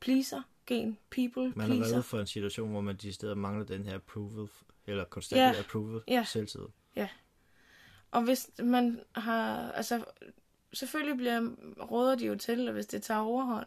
[0.00, 3.84] pleaser pleaser-gen, people Man har været for en situation, hvor man de steder mangler den
[3.84, 4.48] her approval,
[4.86, 5.58] eller konstant Ja.
[5.60, 6.24] approval, Ja.
[6.24, 6.60] selvtid.
[8.10, 10.04] Og hvis man har, altså,
[10.72, 11.50] selvfølgelig bliver,
[11.90, 13.66] råder de jo til, hvis det tager overhånd,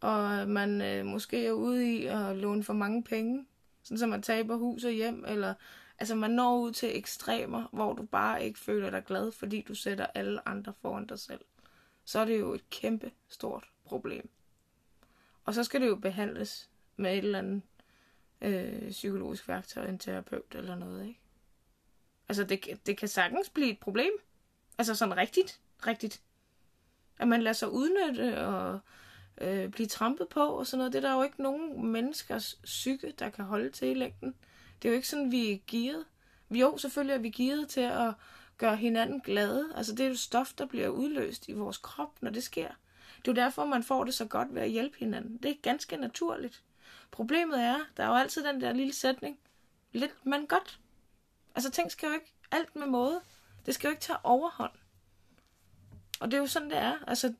[0.00, 3.46] og man øh, måske er ude i at låne for mange penge,
[3.82, 5.54] sådan så man taber hus og hjem, eller
[5.98, 9.74] altså man når ud til ekstremer, hvor du bare ikke føler dig glad, fordi du
[9.74, 11.40] sætter alle andre foran dig selv.
[12.04, 14.30] Så er det jo et kæmpe stort problem.
[15.50, 17.62] Og så skal det jo behandles med et eller andet
[18.40, 21.20] øh, psykologisk værktøj, en terapeut eller noget, ikke?
[22.28, 24.12] Altså, det, det kan sagtens blive et problem.
[24.78, 25.60] Altså, sådan rigtigt.
[25.86, 26.22] rigtigt.
[27.18, 28.80] At man lader sig udnytte og
[29.40, 30.92] øh, blive trampet på og sådan noget.
[30.92, 34.34] Det er der jo ikke nogen menneskers psyke, der kan holde til i længden.
[34.82, 36.04] Det er jo ikke sådan, vi er gearet.
[36.50, 38.12] Jo, selvfølgelig er vi gearet til at
[38.58, 39.72] gøre hinanden glade.
[39.74, 42.70] Altså det er jo stof, der bliver udløst i vores krop, når det sker.
[43.24, 45.36] Det er jo derfor, man får det så godt ved at hjælpe hinanden.
[45.36, 46.62] Det er ganske naturligt.
[47.10, 49.38] Problemet er, der er jo altid den der lille sætning.
[49.92, 50.80] Lidt, men godt.
[51.54, 53.20] Altså ting skal jo ikke alt med måde.
[53.66, 54.72] Det skal jo ikke tage overhånd.
[56.20, 56.98] Og det er jo sådan, det er.
[57.06, 57.34] Altså,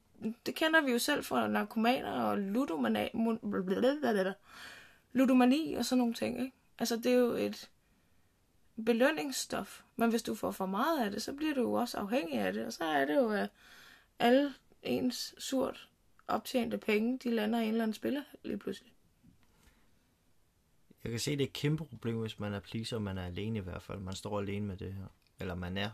[0.47, 3.09] det kender vi jo selv fra narkomaner og ludomani,
[5.13, 6.41] ludomani og sådan nogle ting.
[6.41, 6.57] Ikke?
[6.79, 7.71] Altså, det er jo et
[8.85, 9.83] belønningsstof.
[9.97, 12.53] Men hvis du får for meget af det, så bliver du jo også afhængig af
[12.53, 12.67] det.
[12.67, 13.51] Og så er det jo, at
[14.19, 15.89] alle ens surt
[16.29, 18.93] optjente penge, de lander i en eller anden spiller lige pludselig.
[21.05, 23.27] Jeg kan se, det er et kæmpe problem, hvis man er pleaser, og man er
[23.27, 23.99] alene i hvert fald.
[24.01, 25.07] Man står alene med det her.
[25.39, 25.91] Eller man er,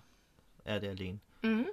[0.64, 1.18] er det alene.
[1.45, 1.66] Mm.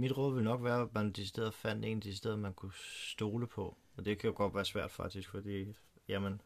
[0.00, 2.72] Mit råd vil nok være, at man de steder fandt en de steder, man kunne
[3.06, 3.76] stole på.
[3.96, 5.74] Og det kan jo godt være svært faktisk, fordi,
[6.08, 6.40] jamen,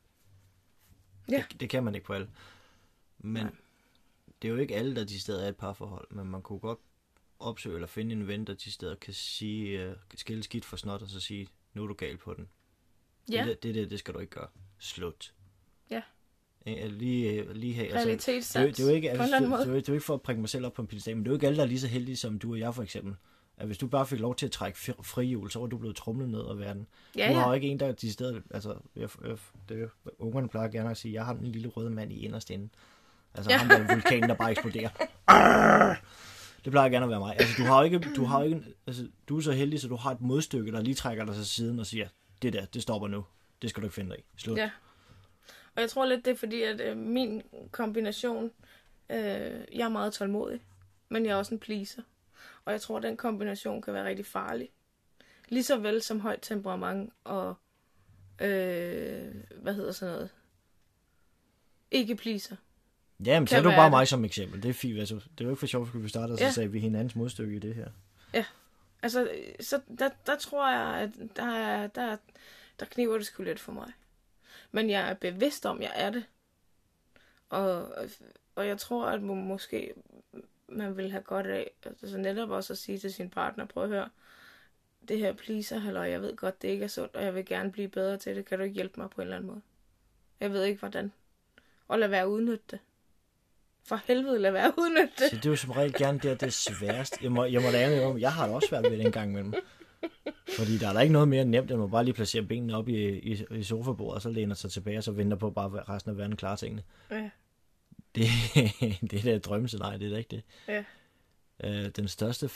[1.30, 1.44] Ja.
[1.50, 2.30] det, det kan man ikke på alle.
[3.18, 3.54] Men Nej.
[4.42, 6.78] det er jo ikke alle, der de steder er et parforhold, men man kunne godt
[7.38, 11.02] opsøge eller finde en ven, der de steder kan sige, uh, skille skidt for snot,
[11.02, 12.48] og så sige, nu er du gal på den.
[13.32, 14.48] Ja, Det, det, det, det skal du ikke gøre.
[14.78, 15.32] Slut.
[15.90, 16.02] Ja.
[16.88, 19.60] Lige, lige her, altså, det, er jo- det er jo ikke, altså, det, måde.
[19.62, 21.24] det, er det er ikke for at prikke mig selv op på en piedestal, men
[21.24, 22.82] det er jo ikke alle, der er lige så heldige som du og jeg for
[22.82, 23.14] eksempel.
[23.56, 25.96] At hvis du bare fik lov til at trække fri- frihjul, så var du blevet
[25.96, 26.86] trumlet ned af verden.
[27.16, 30.48] Ja, Du har jo ikke en, der de steder, altså, jeg, jeg, det, er ungerne
[30.48, 32.68] plejer gerne at sige, jeg har den lille røde mand i inderst inde.
[33.34, 33.56] Altså Ja.
[33.56, 34.88] ham der vulkanen, der bare eksploderer.
[35.26, 35.96] Arrr!
[36.66, 37.36] Det plejer gerne at være mig.
[37.38, 39.88] Altså, du har jo ikke, du har jo ikke, altså, du er så heldig, så
[39.88, 42.08] du har et modstykke, der lige trækker dig til siden og siger,
[42.42, 43.24] det der, det stopper nu.
[43.62, 44.24] Det skal du ikke finde dig i.
[44.36, 44.58] Slut.
[44.58, 44.70] Ja.
[45.74, 48.50] Og jeg tror lidt, det er fordi, at øh, min kombination,
[49.10, 49.18] øh,
[49.72, 50.60] jeg er meget tålmodig,
[51.08, 52.02] men jeg er også en pleaser.
[52.64, 54.68] Og jeg tror, at den kombination kan være rigtig farlig.
[55.48, 57.54] Lige så vel som højt temperament og,
[58.40, 60.30] øh, hvad hedder sådan noget,
[61.90, 62.56] ikke pleaser.
[63.24, 63.90] Jamen, så er du bare det.
[63.90, 64.62] mig som eksempel.
[64.62, 64.98] Det er fint.
[64.98, 66.50] Altså, det er jo ikke for sjovt, at vi startede, og så Ja.
[66.50, 67.88] sagde vi hinandens modstykke i det her.
[69.02, 72.16] Altså, øh, så der, der tror jeg, at der, er- der,
[72.80, 73.92] der kniver det sgu lidt for mig.
[74.72, 76.24] Men jeg er bevidst om, at jeg er det.
[77.48, 77.94] Og,
[78.54, 79.94] og jeg tror, at må, måske
[80.68, 83.88] man vil have godt af, altså netop også at sige til sin partner, prøv at
[83.88, 84.08] høre,
[85.08, 87.72] det her pleaser, halløj, jeg ved godt, det ikke er sundt, og jeg vil gerne
[87.72, 88.44] blive bedre til det.
[88.46, 89.60] Kan du ikke hjælpe mig på en eller anden måde?
[90.40, 91.12] Jeg ved ikke, hvordan.
[91.88, 92.78] Og lad være at udnytte det.
[93.86, 95.30] For helvede, lad være udnytte det.
[95.30, 97.18] Så det er jo som regel gerne det, det sværeste.
[97.22, 99.30] Jeg må, jeg må da om, jeg har det også svært ved det en gang
[99.30, 99.54] imellem.
[100.56, 102.88] Fordi der er da ikke noget mere nemt, end at bare lige placere benene op
[102.88, 106.10] i, i, i sofabordet, og så læner sig tilbage, og så venter på bare resten
[106.10, 106.82] af verden klarer tingene.
[107.10, 107.30] Ja.
[108.14, 108.24] Det,
[109.10, 110.42] det er da et drømmescenarie, det er da ikke det.
[110.68, 110.84] Ja.
[111.64, 112.50] Øh, den største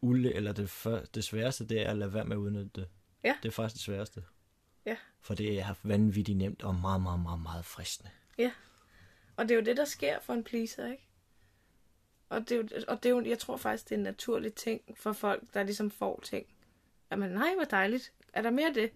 [0.00, 2.88] ulle, eller det, for, det sværeste, det er at lade være med at udnytte det.
[3.24, 3.34] Ja.
[3.42, 4.22] Det er faktisk det sværeste.
[4.86, 4.96] Ja.
[5.20, 8.10] For det er vanvittigt nemt og meget, meget, meget, meget fristende.
[9.38, 11.08] Og det er jo det, der sker for en pleaser, ikke?
[12.28, 14.54] Og det er jo, og det er jo, jeg tror faktisk, det er en naturlig
[14.54, 16.46] ting for folk, der ligesom får ting.
[17.10, 18.12] At man, nej, hvor dejligt.
[18.32, 18.90] Er der mere af det?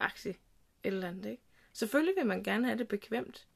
[0.00, 0.28] Aksi.
[0.28, 0.36] Et
[0.82, 1.42] eller andet, ikke?
[1.72, 3.46] Selvfølgelig vil man gerne have det bekvemt.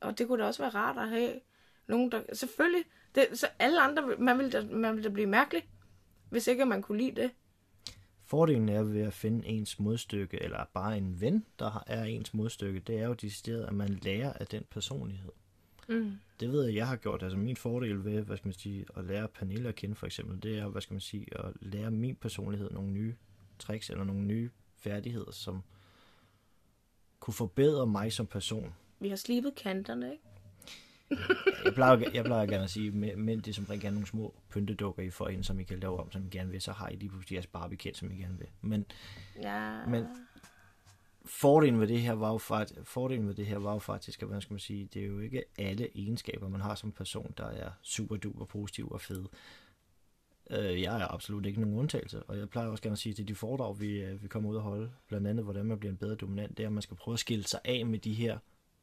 [0.00, 1.40] Og det kunne da også være rart at have
[1.86, 2.22] nogen, der...
[2.32, 2.84] Selvfølgelig.
[3.14, 5.68] Det, så alle andre, man ville, da, man ville da blive mærkelig,
[6.30, 7.30] hvis ikke man kunne lide det.
[8.24, 12.34] Fordelen er ved at finde ens modstykke, eller bare en ven, der har- er ens
[12.34, 15.30] modstykke, det er jo decideret, at man lærer af den personlighed.
[15.88, 16.12] Mm.
[16.40, 17.22] Det ved jeg, jeg har gjort.
[17.22, 20.42] Altså min fordel ved, hvad skal man sige, at lære Pernille at kende for eksempel,
[20.42, 23.14] det er, hvad skal man sige, at lære min personlighed nogle nye
[23.58, 25.62] tricks, eller nogle nye færdigheder, som
[27.20, 28.74] kunne forbedre mig som person.
[29.00, 30.24] Vi har slibet kanterne, ikke?
[31.64, 34.34] Jeg plejer, jeg plejer gerne at sige, men men det som regel gerne nogle små
[34.50, 36.88] pyntedukker, I får ind, som I kan lave om, som I gerne vil, så har
[36.88, 38.48] I lige pludselig jeres Barbie som I gerne vil.
[38.60, 38.86] Men
[39.42, 39.86] Ja.
[39.86, 40.06] Men-
[41.24, 44.28] fordelen ved det her var jo faktisk, fordelen ved det her var jo faktisk, at
[44.28, 47.46] hvad skal man sige, det er jo ikke alle egenskaber, man har som person, der
[47.46, 49.24] er super duper positiv og fed.
[50.50, 53.28] Øh, jeg er absolut ikke nogen undtagelse, og jeg plejer også gerne at sige, til
[53.28, 55.98] de foredrag, vi, øh, vi kommer ud og holde, blandt andet, hvordan man bliver en
[55.98, 58.38] bedre dominant, det er, at man skal prøve at skille sig af med de her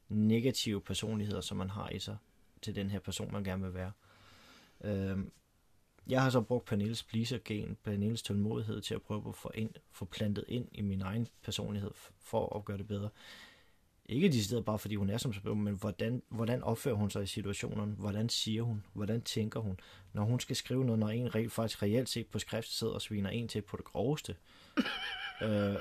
[0.10, 2.18] negative personligheder, som man har i sig,
[2.62, 3.92] til den her person, man gerne vil være.
[4.84, 5.18] Øh,
[6.12, 10.06] jeg har så brugt Pernilles pleaser-gen, Pernilles tålmodighed til at prøve at få, ind, få
[10.06, 13.10] plantet ind i min egen personlighed for at gøre det bedre.
[14.06, 17.24] Ikke de steder bare fordi hun er som person, men hvordan, hvordan opfører hun sig
[17.24, 17.92] i situationerne?
[17.92, 18.86] Hvordan siger hun?
[18.94, 19.80] Hvordan tænker hun?
[20.14, 23.02] Når hun skal skrive noget, når en rent faktisk reelt set på skrift sidder og
[23.02, 24.36] sviner en til på det groveste.
[25.44, 25.76] øh,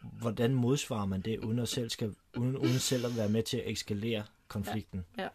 [0.00, 3.56] hvordan modsvarer man det, uden, at selv skal, uden, uden selv at være med til
[3.56, 5.04] at eskalere konflikten?
[5.18, 5.22] Ja.
[5.22, 5.28] Ja.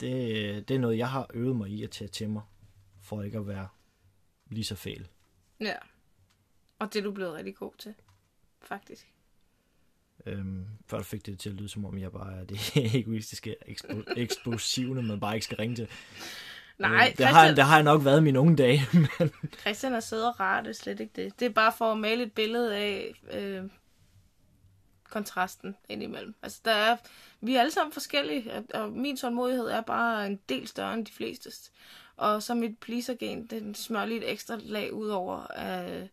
[0.00, 2.42] Det, det er noget, jeg har øvet mig i at tage til mig,
[3.08, 3.68] for ikke at være
[4.50, 5.08] lige så fæl.
[5.60, 5.74] Ja.
[6.78, 7.94] Og det er du blevet rigtig god til,
[8.62, 9.06] faktisk.
[10.26, 13.56] Øhm, før du fik det til at lyde, som om jeg bare er det egoistiske,
[13.68, 15.88] ekspo- eksplosivne, man bare ikke skal ringe til.
[16.78, 18.80] Nej, Øh, det, har, jeg- det har jeg nok været mine unge dage,
[19.18, 19.30] men
[19.60, 21.40] Christian er sød og rar, det er slet ikke det.
[21.40, 23.64] Det er bare for at male et billede af øh,
[25.04, 26.34] kontrasten indimellem.
[26.42, 26.96] Altså, der er,
[27.40, 31.06] vi er alle sammen forskellige, og- og min tålmodighed er bare en del større end
[31.06, 31.72] de flestes.
[32.18, 35.46] Og så mit pleasergen, den smører lige et ekstra lag ud over.
[35.58, 36.06] Øh,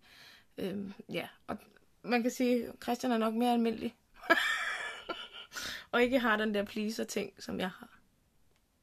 [0.57, 1.57] øh, ja, og
[2.03, 3.95] man kan sige, Christian er nok mere almindelig.
[5.91, 7.99] og ikke har den der pleaser-ting, som jeg har.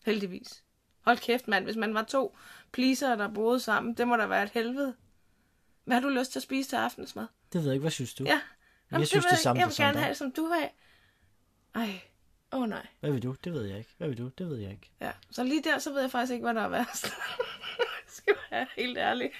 [0.04, 0.64] Heldigvis.
[1.00, 1.64] Hold kæft, mand.
[1.64, 2.36] Hvis man var to
[2.72, 4.94] pleaser, der boede sammen, det må da være et helvede.
[5.84, 7.26] Hvad har du lyst til at spise til aftensmad?
[7.52, 8.24] det ved jeg ikke, hvad synes du?
[8.24, 8.40] Ja.
[8.90, 10.68] Jamen, jeg synes det jeg samme Jeg vil gerne have det, som du har.
[11.74, 12.00] Ej.
[12.52, 12.86] Åh oh, nej.
[13.00, 13.36] Hvad vil du?
[13.44, 13.90] Det ved jeg ikke.
[13.98, 14.28] Hvad vil du?
[14.38, 14.90] Det ved jeg ikke.
[15.00, 15.12] Ja.
[15.30, 17.06] Så lige der, så ved jeg faktisk ikke, hvad der er værst.
[18.16, 19.30] Skal være helt ærlig.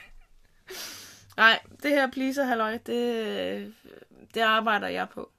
[1.37, 3.75] Nej, det her pleaser halløj, det,
[4.35, 5.31] det arbejder jeg på.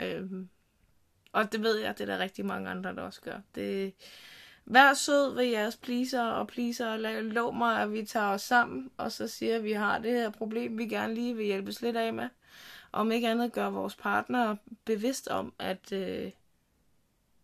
[0.00, 0.48] Øhm,
[1.32, 3.40] og det ved jeg, det er der rigtig mange andre, der også gør.
[3.54, 3.94] Det,
[4.64, 8.90] vær sød ved jeres pleaser og pleaser og lov mig, at vi tager os sammen,
[8.96, 11.96] og så siger, at vi har det her problem, vi gerne lige vil hjælpes lidt
[11.96, 12.28] af med.
[12.92, 16.30] Om ikke andet gør vores partner bevidst om, at øh,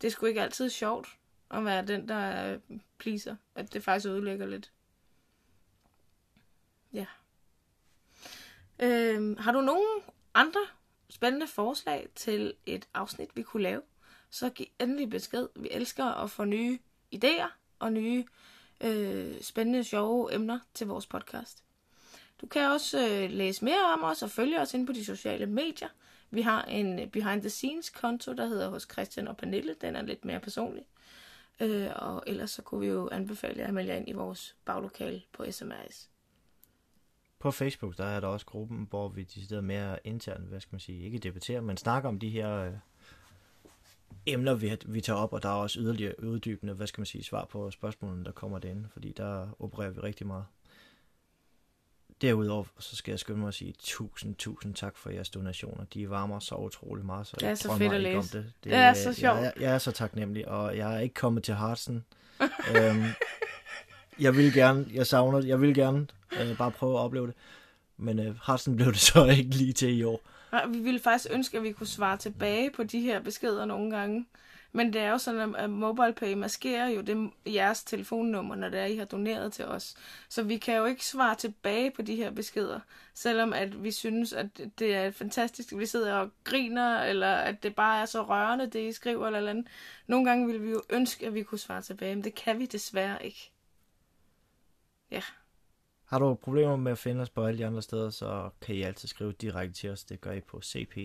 [0.02, 1.08] det er sgu ikke altid sjovt
[1.50, 2.60] at være den, der øh,
[2.98, 3.36] pleaser.
[3.54, 4.72] At det faktisk ødelægger lidt.
[6.92, 7.06] Ja.
[8.78, 10.02] Øhm, har du nogen
[10.34, 10.60] andre
[11.10, 13.82] spændende forslag til et afsnit, vi kunne lave,
[14.30, 15.48] så giv endelig besked.
[15.56, 16.78] Vi elsker at få nye
[17.14, 17.48] idéer
[17.78, 18.24] og nye
[18.80, 21.62] øh, spændende, sjove emner til vores podcast.
[22.40, 25.46] Du kan også øh, læse mere om os og følge os ind på de sociale
[25.46, 25.88] medier.
[26.34, 29.74] Vi har en øh, behind the scenes konto, der hedder hos Christian og Pernille.
[29.80, 30.84] Den er lidt mere personlig.
[31.60, 34.56] Øh, og ellers så kunne vi jo anbefale jer at melde jer ind i vores
[34.64, 36.08] baglokale på SMRS.
[37.38, 40.80] På Facebook, der er der også gruppen, hvor vi decideret mere internt, hvad skal man
[40.80, 42.72] sige, ikke debatterer, men snakker om de her øh,
[44.26, 47.24] emner, vi, vi tager op, og der er også yderligere uddybende, hvad skal man sige,
[47.24, 50.44] svar på spørgsmålene, der kommer derinde, fordi der opererer vi rigtig meget.
[52.22, 55.84] Derudover, så skal jeg skynde mig at sige tusind, tusind tak for jeres donationer.
[55.94, 58.38] De varmer så utrolig meget, så Det er jeg så fedt at ikke om læse.
[58.38, 58.52] det.
[58.64, 59.38] Det er så sjovt.
[59.38, 62.04] Jeg, jeg, er så taknemmelig, og jeg er ikke kommet til Hartsen.
[62.76, 63.04] øhm,
[64.18, 66.06] jeg vil gerne, jeg savner det, jeg vil gerne
[66.40, 67.34] øh, bare prøve at opleve det.
[67.96, 70.20] Men øh, Hartsen blev det så ikke lige til i år.
[70.68, 74.26] Vi ville faktisk ønske, at vi kunne svare tilbage på de her beskeder nogle gange.
[74.74, 78.84] Men det er jo sådan, at MobilePay maskerer jo det, jeres telefonnummer, når det er,
[78.84, 79.94] I har doneret til os.
[80.28, 82.80] Så vi kan jo ikke svare tilbage på de her beskeder,
[83.14, 87.62] selvom at vi synes, at det er fantastisk, at vi sidder og griner, eller at
[87.62, 89.66] det bare er så rørende, det I skriver, eller, eller andet.
[90.06, 92.66] Nogle gange ville vi jo ønske, at vi kunne svare tilbage, men det kan vi
[92.66, 93.52] desværre ikke.
[95.10, 95.22] Ja.
[96.04, 98.82] Har du problemer med at finde os på alle de andre steder, så kan I
[98.82, 100.04] altid skrive direkte til os.
[100.04, 100.96] Det gør I på cp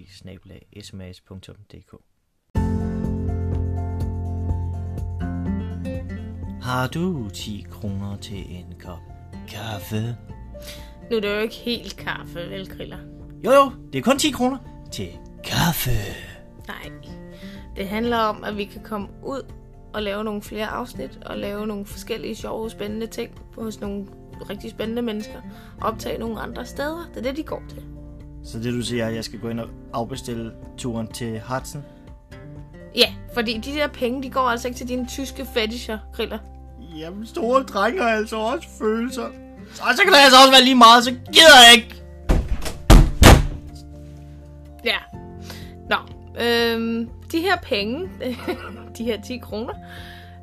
[6.67, 8.99] Har du 10 kroner til en kop
[9.47, 10.17] kaffe?
[11.11, 12.97] Nu er det jo ikke helt kaffe, vel, Kriller?
[13.45, 14.57] Jo jo, det er kun 10 kroner
[14.91, 15.07] til
[15.43, 15.91] kaffe.
[16.67, 16.91] Nej.
[17.75, 19.41] Det handler om, at vi kan komme ud
[19.93, 24.05] og lave nogle flere afsnit, og lave nogle forskellige sjove, spændende ting hos nogle
[24.49, 25.41] rigtig spændende mennesker.
[25.81, 27.09] Optage nogle andre steder.
[27.09, 27.83] Det er det, de går til.
[28.43, 31.83] Så det du siger, er, at jeg skal gå ind og afbestille turen til Hudson?
[32.95, 36.56] Ja, fordi de der penge, de går altså ikke til dine tyske fetisher, Kriller.
[36.97, 39.29] Jamen, store drenge har altså også følelser.
[39.73, 42.03] Så, så kan det altså også være lige meget, så gider jeg ikke.
[44.85, 44.97] Ja.
[45.89, 45.95] Nå,
[46.43, 48.09] øhm, de her penge,
[48.97, 49.73] de her 10 kroner,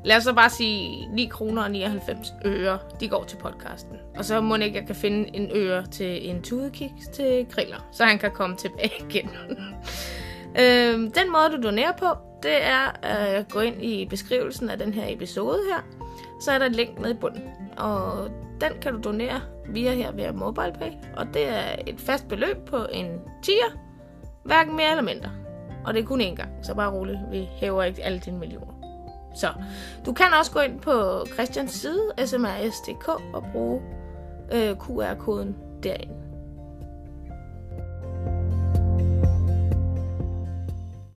[0.05, 3.97] lad os så bare sige 9 kroner og 99 øre, de går til podcasten.
[4.17, 8.03] Og så må ikke, jeg kan finde en øre til en tudekiks til griller, så
[8.05, 9.29] han kan komme tilbage igen.
[10.61, 12.05] øhm, den måde, du donerer på,
[12.43, 16.04] det er at gå ind i beskrivelsen af den her episode her.
[16.39, 17.43] Så er der et link nede i bunden,
[17.77, 18.29] og
[18.61, 20.91] den kan du donere via her via MobilePay.
[21.17, 23.07] Og det er et fast beløb på en
[23.45, 23.77] 10'er,
[24.43, 25.31] hverken mere eller mindre.
[25.85, 28.73] Og det er kun én gang, så bare roligt, vi hæver ikke alle dine millioner.
[29.35, 29.47] Så
[30.05, 33.81] du kan også gå ind på Christians side, smrs.dk, og bruge
[34.53, 36.24] øh, QR-koden derinde.